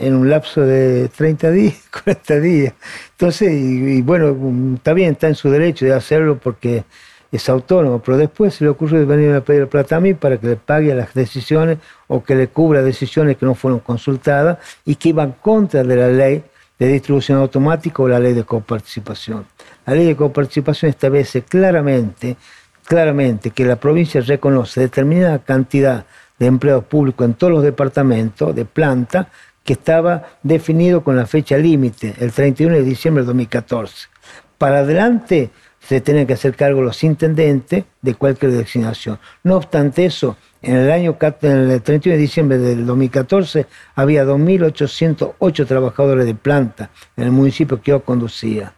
[0.00, 1.74] en un lapso de 30 días,
[2.04, 2.74] 40 días.
[3.12, 4.36] Entonces, y, bueno,
[4.74, 6.84] está bien, está en su derecho de hacerlo porque
[7.30, 10.48] es autónomo, pero después se le ocurrió venir a pedir plata a mí para que
[10.48, 11.78] le pague las decisiones
[12.08, 16.08] o que le cubra decisiones que no fueron consultadas y que iban contra de la
[16.08, 16.42] ley
[16.78, 19.46] de distribución automática o la ley de coparticipación.
[19.86, 22.36] La ley de coparticipación establece claramente,
[22.84, 26.06] claramente que la provincia reconoce determinada cantidad
[26.38, 29.28] de empleados públicos en todos los departamentos de planta
[29.70, 34.08] que estaba definido con la fecha límite, el 31 de diciembre de 2014.
[34.58, 39.20] Para adelante se tienen que hacer cargo los intendentes de cualquier designación.
[39.44, 45.66] No obstante eso, en el año en el 31 de diciembre del 2014 había 2.808
[45.68, 48.74] trabajadores de planta en el municipio que yo conducía.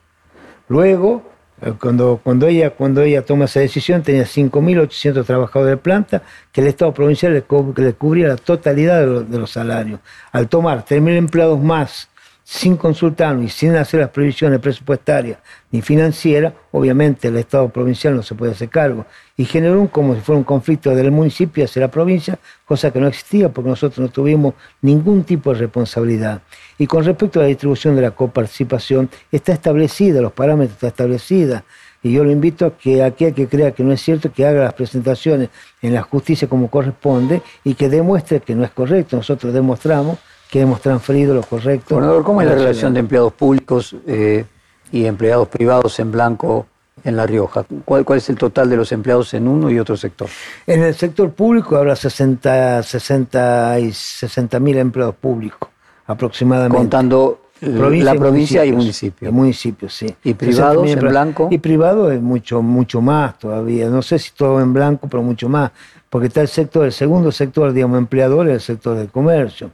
[0.69, 1.32] Luego,
[1.79, 6.67] cuando, cuando, ella, cuando ella toma esa decisión, tenía 5.800 trabajadores de planta que el
[6.67, 10.01] Estado provincial le, cubría la totalidad de, los salarios.
[10.33, 12.09] Al tomar 3.000 empleados más
[12.45, 15.39] sin consultarnos y sin hacer las previsiones presupuestarias
[15.71, 19.07] ni financieras, obviamente el Estado provincial no se puede hacer cargo.
[19.37, 23.01] Y generó un, como si fuera un conflicto del municipio hacia la provincia, cosa que
[23.01, 26.43] no existía porque nosotros no tuvimos ningún tipo de responsabilidad.
[26.79, 31.63] Y con respecto a la distribución de la coparticipación, está establecida, los parámetros están establecidos.
[32.03, 34.65] Y yo lo invito a que aquel que crea que no es cierto, que haga
[34.65, 39.17] las presentaciones en la justicia como corresponde y que demuestre que no es correcto.
[39.17, 40.19] Nosotros demostramos
[40.53, 41.95] que hemos transferido lo correcto.
[41.95, 44.45] Gobernador, ¿cómo es la, relación de empleados públicos eh,
[44.93, 46.67] y empleados privados en blanco
[47.03, 47.65] en La Rioja?
[47.87, 50.29] ¿Cuál, ¿Cuál, es el total de los empleados en uno y otro sector?
[50.67, 55.71] En el sector público habrá 60, 60 y 60 mil empleados públicos
[56.07, 56.77] aproximadamente.
[56.77, 59.33] Contando la provincia y municipio.
[59.33, 60.15] Municipio, sí.
[60.23, 61.49] ¿Y privados en blanco?
[61.51, 63.89] Y privado es mucho, mucho más todavía.
[63.89, 65.71] No sé si todo en blanco, pero mucho más.
[66.11, 69.71] Porque está el sector, el segundo sector, digamos, empleador, es el sector del comercio.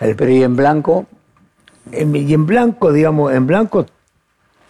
[0.00, 1.06] El, pero ¿y en blanco?
[1.92, 3.86] y en blanco, digamos, en blanco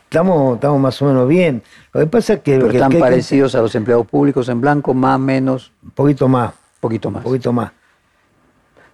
[0.05, 1.63] estamos, estamos más o menos bien.
[1.93, 2.57] Lo que pasa es que...
[2.57, 6.29] Pero que- están que- parecidos a los empleados públicos en blanco, más, menos, Un poquito
[6.29, 6.53] más.
[6.81, 7.25] poquito más.
[7.25, 7.73] Un poquito más.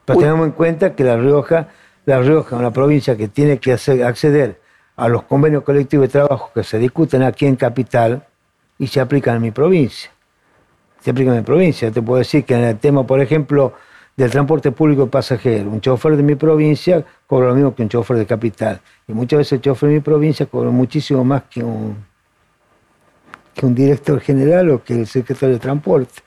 [0.04, 0.24] Pero Uy.
[0.24, 1.68] tenemos en cuenta que La Rioja,
[2.06, 4.60] La Rioja es una provincia que tiene que hacer- acceder
[4.96, 8.24] a los convenios colectivos de trabajo que se discuten aquí en Capital
[8.78, 10.10] y se aplican en mi provincia.
[11.00, 11.90] Se aplican en mi provincia.
[11.90, 13.72] Te puedo decir que en el tema, por ejemplo,
[14.16, 17.88] del transporte público de pasajeros, un chofer de mi provincia cobra lo mismo que un
[17.88, 18.80] chofer de Capital.
[19.08, 21.96] Y muchas veces el chofer de mi provincia cobra muchísimo más que un,
[23.54, 26.20] que un director general o que el secretario de transporte.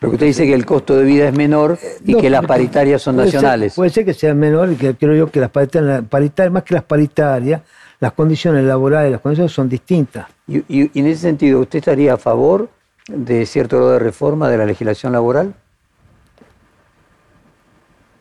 [0.00, 3.00] Porque usted dice que el costo de vida es menor y No, que las paritarias
[3.02, 3.74] son puede ser- nacionales.
[3.74, 6.84] puede ser que sean menores, que creo yo que las paritarias, paritarias- más que las
[6.84, 7.62] paritarias,
[8.00, 10.26] las condiciones laborales, las condiciones son distintas.
[10.46, 12.68] Y, y- y en ese sentido, ¿usted estaría a favor
[13.08, 15.54] de cierto grado de reforma de la legislación laboral?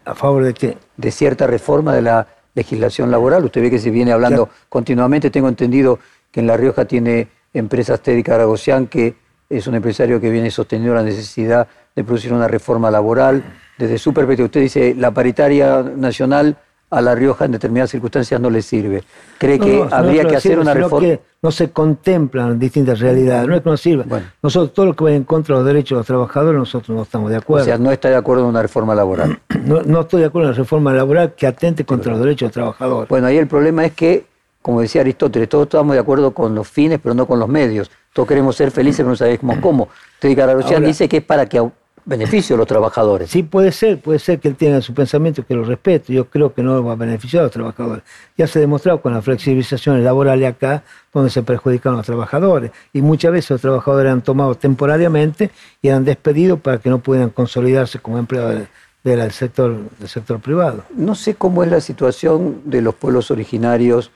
[0.06, 0.78] ¿A favor de qué?
[0.98, 3.46] de cierta reforma de la legislación laboral.
[3.46, 5.30] Usted ve que se viene hablando continuamente.
[5.30, 6.00] Tengo entendido
[6.32, 9.16] que en La Rioja tiene empresas Teddy Caragosian, que
[9.50, 13.44] es un empresario que viene sosteniendo la necesidad de producir una reforma laboral.
[13.78, 16.58] Desde su perspectiva, usted dice la paritaria nacional
[16.94, 19.04] a La Rioja en determinadas circunstancias no le sirve.
[19.38, 21.00] ¿Cree No, que no, habría que hacer una reforma?
[21.08, 24.04] que no se contemplan distintas realidades, no es que no sirva.
[24.08, 24.26] Bueno.
[24.42, 27.04] Nosotros, todo lo que vaya en contra de los derechos de los trabajadores, nosotros no
[27.04, 27.66] estamos de O acuerdo.
[27.66, 29.40] sea, no está de acuerdo en una reforma laboral.
[29.66, 32.46] no, no estoy de acuerdo en la reforma laboral que atente contra los derechos de
[32.48, 33.10] los trabajadores.
[33.10, 34.26] Bueno, ahí el problema es que,
[34.62, 37.92] como decía Aristóteles, todos estamos de acuerdo con los fines, pero no con los medios.
[38.14, 39.90] Todos queremos ser felices, pero no sabemos cómo.
[40.22, 41.58] Caragosian Ahora- dice que es para que
[42.06, 43.30] beneficio a los trabajadores.
[43.30, 46.12] Sí, puede ser, puede ser que él tenga su pensamiento que lo respeto.
[46.12, 48.04] Yo creo que no va a beneficiar a los trabajadores.
[48.38, 50.84] Ya se ha demostrado con las flexibilizaciones laborales acá,
[51.14, 52.72] donde se perjudican a los trabajadores.
[52.92, 55.52] Y muchas veces los trabajadores han tomado temporariamente
[55.82, 58.68] y eran despedidos para que no pudieran consolidarse como empleados del,
[59.04, 60.84] del sector, del sector privado.
[60.96, 64.12] No sé cómo es la situación de los pueblos originarios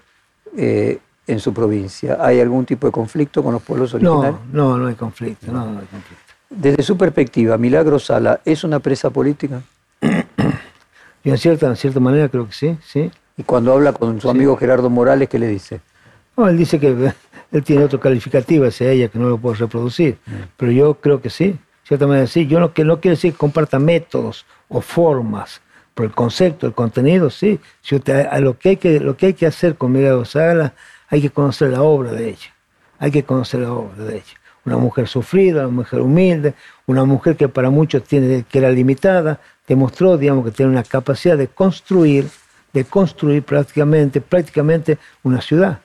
[0.58, 2.18] eh, en su provincia.
[2.20, 4.40] ¿Hay algún tipo de conflicto con los pueblos originarios?
[4.52, 6.27] No, no, no hay conflicto, no, no hay conflicto.
[6.50, 9.62] Desde su perspectiva, Milagro Sala, ¿es una presa política?
[11.24, 13.12] Y en cierta, en cierta manera creo que sí, sí.
[13.36, 15.82] Y cuando habla con su amigo Gerardo Morales, ¿qué le dice?
[16.38, 16.88] No, él dice que
[17.52, 20.20] él tiene otro calificativo hacia ella que no lo puedo reproducir.
[20.56, 22.48] Pero yo creo que sí, de cierta manera sí.
[22.48, 25.60] Yo no, que no quiere decir que comparta métodos o formas,
[25.94, 27.60] pero el concepto, el contenido, sí.
[27.82, 30.76] Si a lo, que hay que, lo que hay que hacer con Miguel Sala,
[31.10, 32.54] hay que conocer la obra de ella.
[33.00, 34.40] Hay que conocer la obra de ella.
[34.68, 36.54] Una mujer sufrida, una mujer humilde,
[36.88, 41.38] una mujer que para muchos tiene, que era limitada, demostró, digamos, que tiene una capacidad
[41.38, 42.28] de construir,
[42.74, 45.80] de construir prácticamente, prácticamente una ciudad.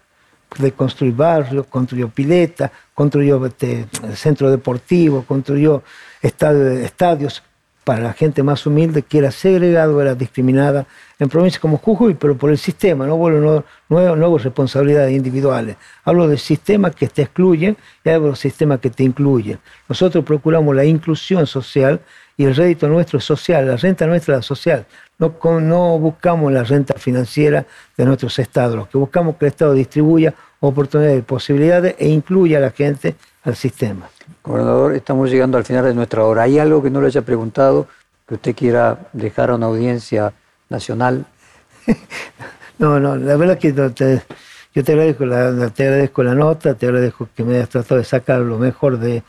[0.58, 5.84] De construir barrios, construyó pileta, construyó este, centro deportivo, construyó
[6.20, 7.40] estadio- estadios
[7.84, 10.86] para la gente más humilde que era segregado, era discriminada
[11.18, 15.76] en provincias como Jujuy, pero por el sistema, no vuelvo no, hubo responsabilidades individuales.
[16.04, 19.58] Hablo de sistemas que te excluyen y hablo de sistemas que te incluyen.
[19.88, 22.00] Nosotros procuramos la inclusión social
[22.36, 24.86] y el rédito nuestro es social, la renta nuestra es social.
[25.18, 27.66] No, no buscamos la renta financiera
[27.96, 32.58] de nuestros estados, lo que buscamos que el Estado distribuya oportunidades y posibilidades e incluya
[32.58, 34.08] a la gente al sistema.
[34.44, 36.42] Gobernador, estamos llegando al final de nuestra hora.
[36.42, 37.86] ¿Hay algo que no le haya preguntado
[38.26, 40.32] que usted quiera dejar a una audiencia
[40.68, 41.26] nacional?
[42.78, 44.22] No, no, la verdad que no te-
[44.74, 48.04] yo te agradezco, la, te agradezco la nota, te agradezco que me hayas tratado de
[48.04, 49.22] sacar lo mejor de...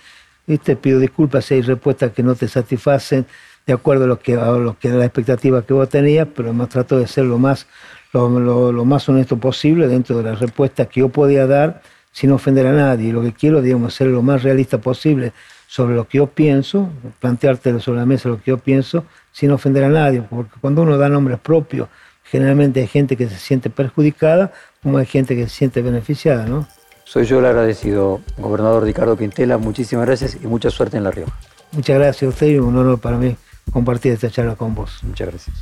[0.48, 3.28] Y te pido disculpas si hay respuestas que no te satisfacen
[3.68, 6.50] de acuerdo a lo que, a lo que era la expectativa que vos tenías, pero
[6.50, 7.68] hemos tratado de ser lo más,
[8.12, 11.82] lo, lo- lo más honesto posible dentro de las respuestas que yo podía dar
[12.14, 13.12] sin ofender a nadie.
[13.12, 15.34] Lo que quiero, digamos, ser lo más realista posible
[15.68, 16.90] sobre lo que yo pienso,
[17.20, 20.98] plantearte sobre la mesa lo que yo pienso, sin ofender a nadie, porque cuando uno
[20.98, 21.90] da nombres propios,
[22.24, 26.68] generalmente hay gente que se siente perjudicada, como hay gente que se siente beneficiada, ¿no?
[27.04, 29.58] Soy yo el agradecido, gobernador Ricardo Quintela.
[29.58, 31.34] Muchísimas gracias y mucha suerte en La Rioja.
[31.72, 33.36] Muchas gracias a usted y un honor para mí
[33.72, 35.00] compartir esta charla con vos.
[35.04, 35.56] Muchas gracias.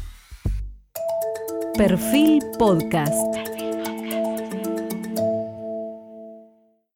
[1.78, 3.61] Perfil Podcast.